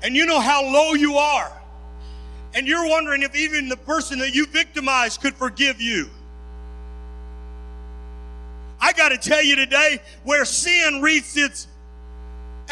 and 0.04 0.18
you 0.18 0.26
know 0.26 0.42
how 0.42 0.66
low 0.66 0.96
you 0.96 1.16
are 1.16 1.61
and 2.54 2.68
you're 2.68 2.88
wondering 2.88 3.22
if 3.22 3.36
even 3.36 3.70
the 3.70 3.78
person 3.78 4.20
that 4.20 4.34
you 4.34 4.46
victimized 4.46 5.22
could 5.22 5.36
forgive 5.36 5.82
you. 5.82 6.10
I 8.80 8.94
got 8.94 9.10
to 9.10 9.18
tell 9.18 9.44
you 9.44 9.56
today 9.56 10.02
where 10.24 10.44
sin 10.44 11.02
reached 11.02 11.38
its 11.38 11.68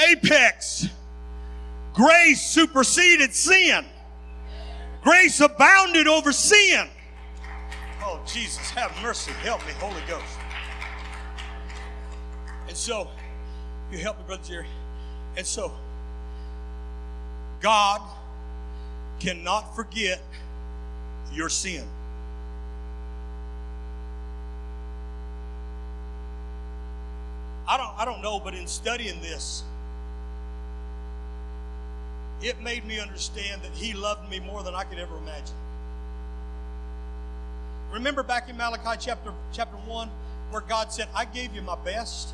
apex, 0.10 0.88
grace 1.94 2.42
superseded 2.42 3.34
sin. 3.34 3.86
Grace 5.02 5.40
abounded 5.40 6.08
over 6.08 6.34
sin. 6.34 6.88
Oh, 8.02 8.20
Jesus, 8.26 8.70
have 8.72 8.92
mercy. 9.02 9.32
Help 9.44 9.66
me, 9.66 9.72
Holy 9.80 10.02
Ghost. 10.08 10.26
And 12.68 12.76
so, 12.76 13.08
you 13.92 13.98
help 13.98 14.18
me, 14.18 14.24
Brother 14.26 14.44
Jerry. 14.44 14.68
And 15.38 15.46
so, 15.46 15.72
God 17.62 18.02
cannot 19.20 19.76
forget 19.76 20.22
your 21.34 21.50
sin. 21.50 21.86
I 27.68 27.78
don't, 27.78 27.94
I 28.00 28.06
don't 28.06 28.24
know, 28.24 28.40
but 28.40 28.56
in 28.56 28.66
studying 28.66 29.22
this, 29.22 29.64
it 32.42 32.60
made 32.62 32.86
me 32.86 33.00
understand 33.00 33.62
that 33.62 33.72
He 33.74 33.94
loved 33.94 34.30
me 34.30 34.40
more 34.40 34.64
than 34.64 34.74
I 34.74 34.84
could 34.86 34.98
ever 34.98 35.18
imagine. 35.18 35.56
Remember 37.92 38.24
back 38.24 38.50
in 38.50 38.58
Malachi 38.58 38.98
chapter, 39.00 39.34
chapter 39.52 39.76
1, 39.76 40.10
where 40.50 40.62
God 40.62 40.92
said, 40.92 41.10
I 41.14 41.26
gave 41.26 41.54
you 41.54 41.62
my 41.62 41.76
best? 41.84 42.34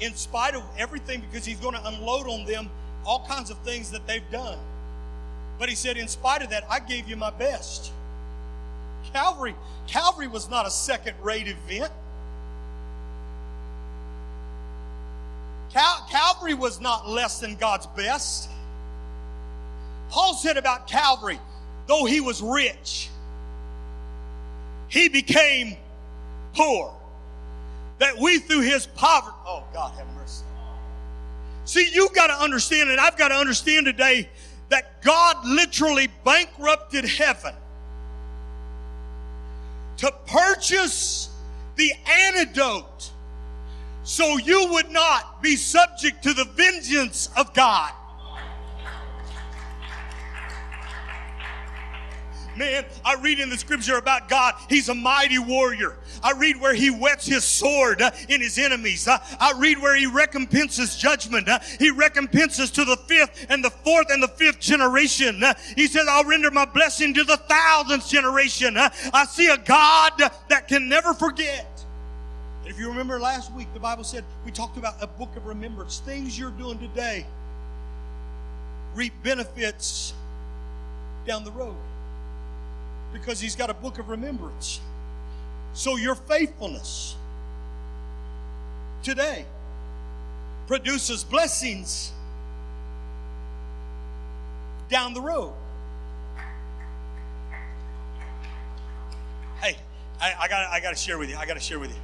In 0.00 0.14
spite 0.14 0.54
of 0.54 0.64
everything, 0.76 1.20
because 1.20 1.44
He's 1.44 1.60
going 1.60 1.74
to 1.74 1.86
unload 1.86 2.26
on 2.26 2.44
them 2.46 2.68
all 3.04 3.24
kinds 3.26 3.50
of 3.50 3.58
things 3.58 3.90
that 3.90 4.06
they've 4.06 4.28
done. 4.32 4.58
But 5.58 5.68
he 5.68 5.74
said, 5.74 5.96
In 5.96 6.08
spite 6.08 6.42
of 6.42 6.50
that, 6.50 6.64
I 6.68 6.80
gave 6.80 7.08
you 7.08 7.16
my 7.16 7.30
best. 7.30 7.92
Calvary, 9.12 9.54
Calvary 9.86 10.28
was 10.28 10.48
not 10.48 10.66
a 10.66 10.70
second-rate 10.70 11.48
event. 11.48 11.92
Cal- 15.72 16.06
Calvary 16.10 16.54
was 16.54 16.80
not 16.80 17.08
less 17.08 17.40
than 17.40 17.56
God's 17.56 17.86
best. 17.88 18.48
Paul 20.10 20.34
said 20.34 20.56
about 20.56 20.86
Calvary, 20.86 21.38
though 21.86 22.04
he 22.04 22.20
was 22.20 22.42
rich, 22.42 23.08
he 24.88 25.08
became 25.08 25.76
poor. 26.54 26.94
That 27.98 28.18
we 28.18 28.38
through 28.40 28.62
his 28.62 28.86
poverty, 28.86 29.36
oh 29.46 29.64
God 29.72 29.94
have 29.96 30.06
mercy. 30.14 30.44
See, 31.64 31.88
you've 31.92 32.12
got 32.12 32.26
to 32.26 32.34
understand, 32.34 32.90
and 32.90 33.00
I've 33.00 33.16
got 33.16 33.28
to 33.28 33.36
understand 33.36 33.86
today 33.86 34.28
that 34.72 35.02
God 35.02 35.36
literally 35.44 36.08
bankrupted 36.24 37.04
heaven 37.04 37.52
to 39.98 40.10
purchase 40.26 41.28
the 41.76 41.92
antidote 42.08 43.10
so 44.02 44.38
you 44.38 44.68
would 44.72 44.90
not 44.90 45.42
be 45.42 45.56
subject 45.56 46.22
to 46.22 46.32
the 46.32 46.46
vengeance 46.56 47.28
of 47.36 47.52
God. 47.52 47.92
Man, 52.56 52.84
I 53.04 53.14
read 53.14 53.40
in 53.40 53.48
the 53.48 53.56
scripture 53.56 53.96
about 53.96 54.28
God, 54.28 54.54
He's 54.68 54.88
a 54.88 54.94
mighty 54.94 55.38
warrior. 55.38 55.96
I 56.22 56.32
read 56.32 56.60
where 56.60 56.74
He 56.74 56.88
whets 56.88 57.26
His 57.26 57.44
sword 57.44 58.02
uh, 58.02 58.10
in 58.28 58.40
His 58.40 58.58
enemies. 58.58 59.08
Uh, 59.08 59.18
I 59.40 59.54
read 59.56 59.78
where 59.78 59.96
He 59.96 60.06
recompenses 60.06 60.96
judgment. 60.96 61.48
Uh, 61.48 61.60
he 61.78 61.90
recompenses 61.90 62.70
to 62.72 62.84
the 62.84 62.96
fifth 62.96 63.46
and 63.48 63.64
the 63.64 63.70
fourth 63.70 64.10
and 64.10 64.22
the 64.22 64.28
fifth 64.28 64.60
generation. 64.60 65.42
He 65.76 65.86
says, 65.86 66.06
I'll 66.08 66.24
render 66.24 66.50
my 66.50 66.64
blessing 66.64 67.14
to 67.14 67.24
the 67.24 67.36
thousandth 67.36 68.08
generation. 68.08 68.76
I 68.76 69.26
see 69.28 69.48
a 69.48 69.56
God 69.56 70.12
that 70.48 70.68
can 70.68 70.88
never 70.88 71.14
forget. 71.14 71.66
If 72.64 72.78
you 72.78 72.88
remember 72.88 73.18
last 73.18 73.52
week, 73.52 73.72
the 73.74 73.80
Bible 73.80 74.04
said 74.04 74.24
we 74.44 74.52
talked 74.52 74.76
about 74.76 74.94
a 75.00 75.06
book 75.06 75.34
of 75.36 75.46
remembrance, 75.46 76.00
things 76.00 76.38
you're 76.38 76.50
doing 76.50 76.78
today 76.78 77.26
reap 78.94 79.14
benefits 79.22 80.12
down 81.26 81.44
the 81.44 81.52
road 81.52 81.76
because 83.12 83.40
he's 83.40 83.56
got 83.56 83.70
a 83.70 83.74
book 83.74 83.98
of 83.98 84.08
remembrance. 84.08 84.80
So 85.74 85.96
your 85.96 86.14
faithfulness 86.14 87.16
today 89.02 89.44
produces 90.66 91.24
blessings 91.24 92.12
down 94.88 95.14
the 95.14 95.20
road. 95.20 95.52
Hey, 99.60 99.76
I, 100.20 100.48
got 100.48 100.70
I 100.70 100.80
got 100.80 100.90
to 100.90 100.96
share 100.96 101.18
with 101.18 101.30
you. 101.30 101.36
I 101.36 101.46
got 101.46 101.54
to 101.54 101.60
share 101.60 101.78
with 101.78 101.90
you. 101.90 102.00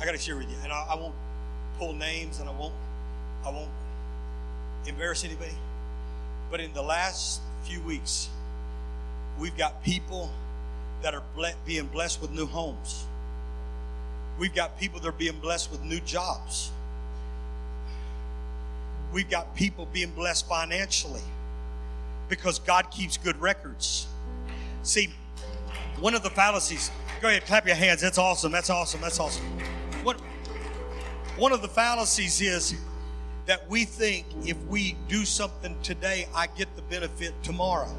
I 0.00 0.04
got 0.04 0.12
to 0.12 0.18
share 0.18 0.36
with 0.36 0.48
you, 0.48 0.56
and 0.62 0.72
I, 0.72 0.86
I 0.90 0.94
won't 0.94 1.14
pull 1.78 1.92
names, 1.92 2.40
and 2.40 2.48
I 2.48 2.52
won't 2.52 2.74
I 3.44 3.50
won't 3.50 3.70
embarrass 4.86 5.24
anybody. 5.24 5.54
But 6.50 6.60
in 6.60 6.72
the 6.72 6.82
last 6.82 7.40
few 7.64 7.80
weeks, 7.82 8.28
we've 9.38 9.56
got 9.56 9.82
people 9.84 10.30
that 11.02 11.14
are 11.14 11.22
being 11.66 11.86
blessed 11.86 12.20
with 12.20 12.30
new 12.30 12.46
homes. 12.46 13.04
We've 14.38 14.54
got 14.54 14.78
people 14.78 15.00
that 15.00 15.08
are 15.08 15.12
being 15.12 15.38
blessed 15.38 15.70
with 15.70 15.82
new 15.82 16.00
jobs. 16.00 16.70
We've 19.12 19.28
got 19.28 19.54
people 19.54 19.86
being 19.92 20.10
blessed 20.10 20.48
financially 20.48 21.22
because 22.28 22.58
God 22.58 22.90
keeps 22.90 23.16
good 23.16 23.36
records. 23.40 24.06
See, 24.82 25.10
one 25.98 26.14
of 26.14 26.22
the 26.22 26.30
fallacies, 26.30 26.90
go 27.20 27.28
ahead, 27.28 27.44
clap 27.44 27.66
your 27.66 27.76
hands. 27.76 28.00
That's 28.00 28.18
awesome. 28.18 28.52
That's 28.52 28.70
awesome. 28.70 29.00
That's 29.00 29.20
awesome. 29.20 29.44
What, 30.02 30.20
one 31.36 31.52
of 31.52 31.60
the 31.60 31.68
fallacies 31.68 32.40
is 32.40 32.74
that 33.46 33.68
we 33.68 33.84
think 33.84 34.26
if 34.44 34.56
we 34.66 34.96
do 35.08 35.24
something 35.24 35.76
today, 35.82 36.28
I 36.34 36.46
get 36.46 36.74
the 36.76 36.82
benefit 36.82 37.34
tomorrow. 37.42 37.94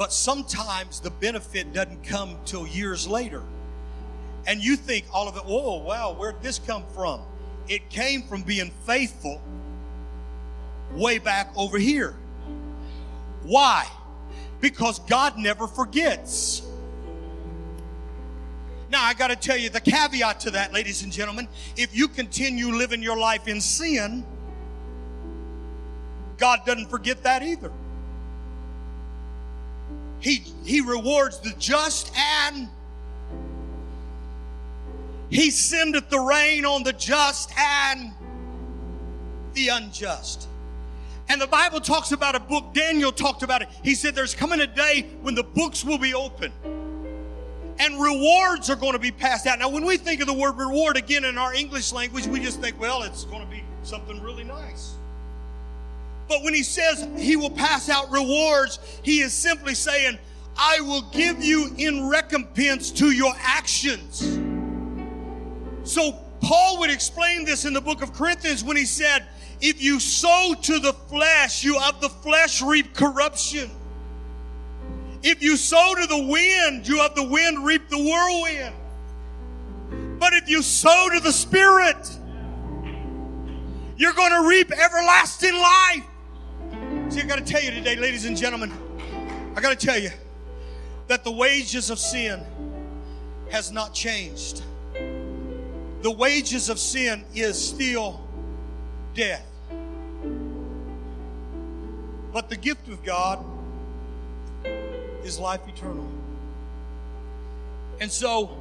But 0.00 0.14
sometimes 0.14 0.98
the 1.00 1.10
benefit 1.10 1.74
doesn't 1.74 2.04
come 2.04 2.38
till 2.46 2.66
years 2.66 3.06
later. 3.06 3.42
And 4.46 4.64
you 4.64 4.74
think 4.74 5.04
all 5.12 5.28
of 5.28 5.36
it, 5.36 5.44
whoa, 5.44 5.76
wow, 5.76 6.14
where'd 6.14 6.42
this 6.42 6.58
come 6.58 6.84
from? 6.94 7.20
It 7.68 7.90
came 7.90 8.22
from 8.22 8.40
being 8.40 8.70
faithful 8.86 9.42
way 10.92 11.18
back 11.18 11.52
over 11.54 11.76
here. 11.76 12.14
Why? 13.42 13.86
Because 14.62 15.00
God 15.00 15.36
never 15.36 15.66
forgets. 15.66 16.62
Now, 18.88 19.04
I 19.04 19.12
got 19.12 19.28
to 19.28 19.36
tell 19.36 19.58
you 19.58 19.68
the 19.68 19.82
caveat 19.82 20.40
to 20.40 20.52
that, 20.52 20.72
ladies 20.72 21.02
and 21.02 21.12
gentlemen. 21.12 21.46
If 21.76 21.94
you 21.94 22.08
continue 22.08 22.68
living 22.68 23.02
your 23.02 23.18
life 23.18 23.46
in 23.48 23.60
sin, 23.60 24.24
God 26.38 26.60
doesn't 26.64 26.88
forget 26.88 27.22
that 27.24 27.42
either. 27.42 27.70
He, 30.20 30.44
he 30.64 30.80
rewards 30.80 31.40
the 31.40 31.52
just 31.58 32.12
and 32.16 32.68
he 35.30 35.50
sendeth 35.50 36.10
the 36.10 36.20
rain 36.20 36.64
on 36.64 36.82
the 36.82 36.92
just 36.92 37.50
and 37.56 38.12
the 39.54 39.68
unjust. 39.68 40.48
And 41.28 41.40
the 41.40 41.46
Bible 41.46 41.80
talks 41.80 42.12
about 42.12 42.34
a 42.34 42.40
book, 42.40 42.74
Daniel 42.74 43.12
talked 43.12 43.42
about 43.42 43.62
it. 43.62 43.68
He 43.84 43.94
said, 43.94 44.14
There's 44.14 44.34
coming 44.34 44.60
a 44.60 44.66
day 44.66 45.08
when 45.22 45.34
the 45.34 45.44
books 45.44 45.84
will 45.84 45.98
be 45.98 46.12
open 46.12 46.52
and 47.80 48.00
rewards 48.00 48.68
are 48.68 48.76
going 48.76 48.92
to 48.92 48.98
be 48.98 49.10
passed 49.10 49.46
out. 49.46 49.58
Now, 49.58 49.70
when 49.70 49.86
we 49.86 49.96
think 49.96 50.20
of 50.20 50.26
the 50.26 50.34
word 50.34 50.58
reward 50.58 50.98
again 50.98 51.24
in 51.24 51.38
our 51.38 51.54
English 51.54 51.92
language, 51.92 52.26
we 52.26 52.38
just 52.38 52.60
think, 52.60 52.78
well, 52.78 53.02
it's 53.02 53.24
going 53.24 53.40
to 53.40 53.50
be 53.50 53.64
something 53.82 54.20
really 54.22 54.44
nice. 54.44 54.94
But 56.30 56.44
when 56.44 56.54
he 56.54 56.62
says 56.62 57.08
he 57.18 57.34
will 57.34 57.50
pass 57.50 57.88
out 57.88 58.08
rewards, 58.12 58.78
he 59.02 59.18
is 59.18 59.32
simply 59.32 59.74
saying, 59.74 60.16
I 60.56 60.80
will 60.80 61.02
give 61.10 61.42
you 61.42 61.74
in 61.76 62.08
recompense 62.08 62.92
to 62.92 63.10
your 63.10 63.32
actions. 63.36 64.38
So 65.82 66.12
Paul 66.40 66.78
would 66.78 66.90
explain 66.90 67.44
this 67.44 67.64
in 67.64 67.72
the 67.72 67.80
book 67.80 68.00
of 68.00 68.12
Corinthians 68.12 68.62
when 68.62 68.76
he 68.76 68.84
said, 68.84 69.26
if 69.60 69.82
you 69.82 69.98
sow 69.98 70.54
to 70.62 70.78
the 70.78 70.92
flesh, 70.92 71.64
you 71.64 71.76
of 71.80 72.00
the 72.00 72.08
flesh 72.08 72.62
reap 72.62 72.94
corruption. 72.94 73.68
If 75.24 75.42
you 75.42 75.56
sow 75.56 75.94
to 75.96 76.06
the 76.06 76.26
wind, 76.28 76.86
you 76.86 77.04
of 77.04 77.16
the 77.16 77.24
wind 77.24 77.64
reap 77.64 77.88
the 77.88 77.98
whirlwind. 77.98 78.74
But 80.20 80.34
if 80.34 80.48
you 80.48 80.62
sow 80.62 81.08
to 81.12 81.18
the 81.18 81.32
Spirit, 81.32 82.08
you're 83.96 84.14
going 84.14 84.30
to 84.30 84.48
reap 84.48 84.70
everlasting 84.70 85.54
life. 85.54 86.06
See, 87.10 87.20
I 87.20 87.24
got 87.24 87.44
to 87.44 87.44
tell 87.44 87.60
you 87.60 87.72
today, 87.72 87.96
ladies 87.96 88.24
and 88.24 88.36
gentlemen, 88.36 88.72
I 89.56 89.60
got 89.60 89.76
to 89.76 89.86
tell 89.86 89.98
you 89.98 90.10
that 91.08 91.24
the 91.24 91.32
wages 91.32 91.90
of 91.90 91.98
sin 91.98 92.40
has 93.50 93.72
not 93.72 93.92
changed. 93.92 94.62
The 96.02 96.10
wages 96.12 96.68
of 96.68 96.78
sin 96.78 97.24
is 97.34 97.58
still 97.60 98.20
death. 99.12 99.44
But 102.32 102.48
the 102.48 102.56
gift 102.56 102.86
of 102.86 103.02
God 103.02 103.44
is 105.24 105.36
life 105.36 105.66
eternal. 105.66 106.08
And 108.00 108.08
so, 108.08 108.56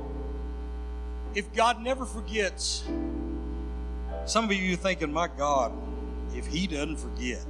if 1.36 1.54
God 1.54 1.84
never 1.84 2.04
forgets, 2.04 2.84
some 4.26 4.46
of 4.46 4.54
you 4.54 4.74
are 4.74 4.76
thinking, 4.76 5.14
my 5.14 5.28
God, 5.28 5.72
if 6.34 6.48
He 6.48 6.66
doesn't 6.66 6.98
forget, 6.98 7.46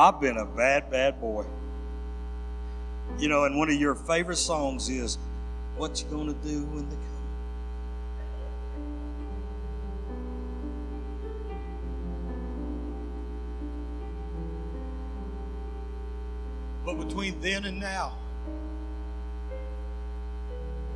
I've 0.00 0.18
been 0.18 0.38
a 0.38 0.46
bad, 0.46 0.90
bad 0.90 1.20
boy. 1.20 1.44
You 3.18 3.28
know, 3.28 3.44
and 3.44 3.58
one 3.58 3.68
of 3.68 3.78
your 3.78 3.94
favorite 3.94 4.36
songs 4.36 4.88
is, 4.88 5.18
What 5.76 6.00
You 6.00 6.08
Gonna 6.08 6.32
Do 6.32 6.64
When 6.64 6.88
They 6.88 6.96
Come? 6.96 7.04
But 16.86 17.06
between 17.06 17.38
then 17.42 17.66
and 17.66 17.78
now, 17.78 18.14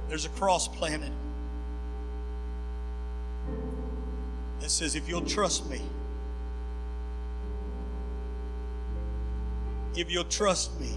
there's 0.08 0.24
a 0.24 0.30
cross 0.30 0.66
planted 0.66 1.12
that 4.60 4.70
says, 4.70 4.94
If 4.96 5.10
you'll 5.10 5.20
trust 5.20 5.68
me, 5.68 5.82
if 9.96 10.10
you'll 10.10 10.24
trust 10.24 10.78
me. 10.80 10.92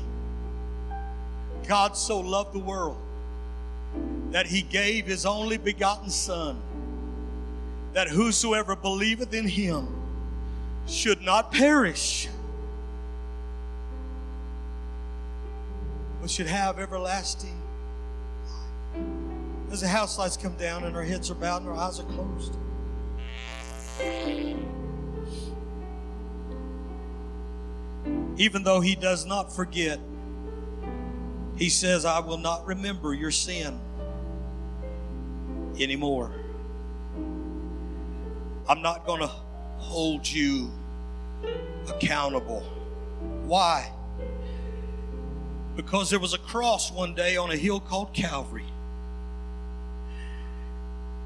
God 1.68 1.98
so 1.98 2.20
loved 2.20 2.54
the 2.54 2.60
world 2.60 2.98
that 4.32 4.48
he 4.48 4.62
gave 4.62 5.06
his 5.06 5.26
only 5.26 5.58
begotten 5.58 6.10
Son, 6.10 6.60
that 7.94 8.08
whosoever 8.08 8.76
believeth 8.76 9.34
in 9.34 9.48
him 9.48 9.88
should 10.88 11.22
not 11.22 11.52
perish, 11.52 12.28
but 16.22 16.30
should 16.30 16.48
have 16.48 16.80
everlasting 16.80 17.60
life. 18.46 19.04
As 19.72 19.82
the 19.82 19.88
house 19.88 20.18
lights 20.18 20.38
come 20.38 20.56
down 20.56 20.86
and 20.86 20.96
our 20.96 21.04
heads 21.04 21.30
are 21.30 21.36
bowed 21.36 21.62
and 21.62 21.70
our 21.70 21.76
eyes 21.76 22.00
are 22.00 22.04
closed. 22.04 22.54
Even 28.38 28.64
though 28.64 28.80
he 28.80 28.96
does 28.96 29.26
not 29.26 29.54
forget, 29.54 30.00
he 31.58 31.70
says, 31.70 32.06
I 32.06 32.20
will 32.20 32.38
not 32.38 32.66
remember 32.66 33.14
your 33.14 33.32
sin 33.32 33.80
anymore. 35.80 36.32
I'm 38.70 38.82
not 38.82 39.06
going 39.06 39.22
to 39.22 39.32
hold 39.78 40.28
you 40.28 40.72
accountable. 41.90 42.62
Why? 43.46 43.92
Because 45.76 46.10
there 46.10 46.20
was 46.20 46.34
a 46.34 46.40
cross 46.40 46.92
one 46.92 47.16
day 47.16 47.38
on 47.38 47.50
a 47.50 47.56
hill 47.56 47.80
called 47.80 48.14
Calvary. 48.14 48.66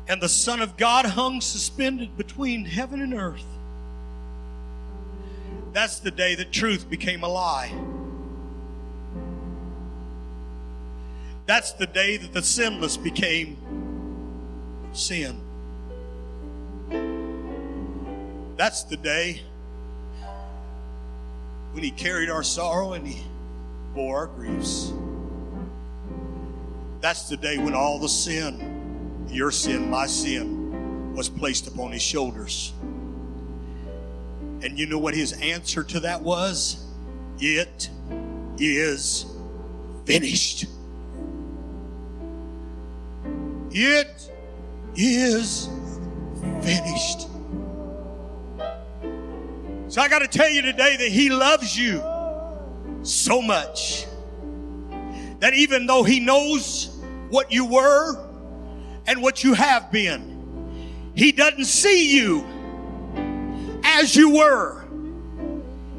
And 0.07 0.22
the 0.22 0.30
Son 0.30 0.62
of 0.62 0.78
God 0.78 1.05
hung 1.05 1.41
suspended 1.41 2.16
between 2.18 2.66
heaven 2.66 3.01
and 3.01 3.14
earth. 3.14 3.45
That's 5.74 5.99
the 5.99 6.11
day 6.11 6.36
that 6.36 6.51
truth 6.51 6.89
became 6.89 7.24
a 7.24 7.28
lie. 7.28 7.72
That's 11.45 11.72
the 11.74 11.88
day 11.88 12.17
that 12.17 12.34
the 12.34 12.41
sinless 12.41 12.97
became 12.97 13.57
sin. 14.93 15.39
That's 18.57 18.84
the 18.84 18.97
day 18.97 19.41
when 21.72 21.84
He 21.84 21.91
carried 21.91 22.30
our 22.30 22.43
sorrow 22.43 22.93
and 22.93 23.07
He 23.07 23.24
bore 23.95 24.17
our 24.17 24.28
griefs. 24.28 24.93
That's 26.99 27.28
the 27.30 27.38
day 27.38 27.57
when 27.57 27.74
all 27.74 27.97
the 27.97 28.09
sin, 28.09 29.26
your 29.30 29.51
sin, 29.51 29.89
my 29.89 30.05
sin, 30.05 31.15
was 31.15 31.28
placed 31.28 31.67
upon 31.67 31.91
His 31.91 32.01
shoulders. 32.01 32.74
And 34.64 34.78
you 34.78 34.86
know 34.86 34.99
what 34.99 35.14
His 35.14 35.34
answer 35.41 35.84
to 35.84 35.99
that 36.01 36.22
was? 36.22 36.86
It 37.39 37.89
is 38.59 39.26
finished. 40.05 40.66
It 43.72 44.30
is 44.95 45.70
finished. 46.62 47.28
So 49.88 50.01
I 50.01 50.07
got 50.07 50.20
to 50.20 50.28
tell 50.28 50.49
you 50.49 50.62
today 50.62 50.95
that 50.97 51.09
He 51.09 51.30
loves 51.30 51.78
you 51.78 52.01
so 53.03 53.41
much 53.41 54.05
that 55.39 55.53
even 55.53 55.88
though 55.88 56.03
He 56.03 56.20
knows 56.20 57.01
what 57.30 57.51
you 57.51 57.66
were 57.66 58.16
and 59.07 59.22
what 59.22 59.43
you 59.43 59.53
have 59.53 59.91
been, 59.91 61.12
He 61.16 61.32
doesn't 61.32 61.66
see 61.66 62.16
you 62.16 62.45
as 64.01 64.15
you 64.15 64.35
were. 64.35 64.83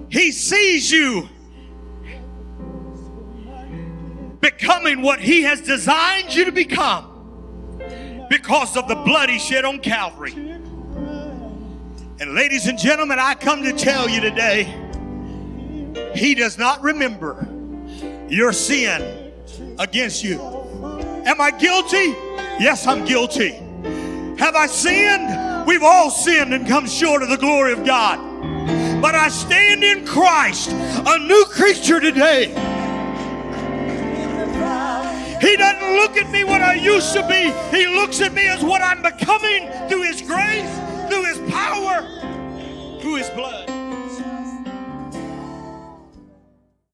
He 0.09 0.33
sees 0.33 0.91
you 0.91 1.29
becoming 4.41 5.03
what 5.03 5.21
He 5.21 5.43
has 5.43 5.61
designed 5.61 6.35
you 6.35 6.45
to 6.45 6.53
become 6.53 7.09
because 8.29 8.77
of 8.77 8.89
the 8.89 8.97
blood 8.97 9.31
He 9.31 9.39
shed 9.39 9.65
on 9.65 9.79
Calvary. 9.79 10.33
And 12.21 12.35
ladies 12.35 12.67
and 12.67 12.79
gentlemen, 12.79 13.19
I 13.19 13.35
come 13.35 13.63
to 13.63 13.73
tell 13.73 14.09
you 14.09 14.21
today, 14.21 14.65
He 16.15 16.35
does 16.35 16.59
not 16.59 16.83
remember 16.83 17.47
your 18.29 18.53
sin 18.53 19.33
against 19.79 20.25
you. 20.25 20.41
Am 21.25 21.41
I 21.41 21.53
guilty? 21.53 22.17
Yes, 22.59 22.87
I'm 22.87 23.05
guilty. 23.05 23.53
Have 24.39 24.57
I 24.57 24.67
sinned? 24.67 25.42
We've 25.67 25.83
all 25.83 26.11
sinned 26.11 26.53
and 26.55 26.67
come 26.67 26.87
short 26.87 27.23
of 27.23 27.29
the 27.29 27.37
glory 27.37 27.73
of 27.73 27.85
God. 27.85 28.19
But 29.01 29.15
I 29.15 29.29
stand 29.29 29.83
in 29.83 30.07
Christ, 30.07 30.71
a 30.71 31.19
new 31.19 31.45
creature 31.47 32.01
today. 32.01 32.49
He 35.41 35.57
doesn't 35.57 35.97
look 35.97 36.17
at 36.17 36.31
me 36.31 36.45
what 36.45 36.63
I 36.63 36.75
used 36.75 37.13
to 37.15 37.27
be. 37.27 37.53
He 37.77 37.87
looks 37.87 38.21
at 38.21 38.33
me 38.33 38.47
as 38.47 38.63
what 38.63 38.81
I'm 38.81 39.03
becoming 39.03 39.69
through 39.89 40.03
His 40.03 40.23
grace, 40.23 40.71
through 41.11 41.25
His 41.25 41.53
power, 41.53 43.01
through 43.01 43.17
His 43.17 43.29
blood. 43.31 43.72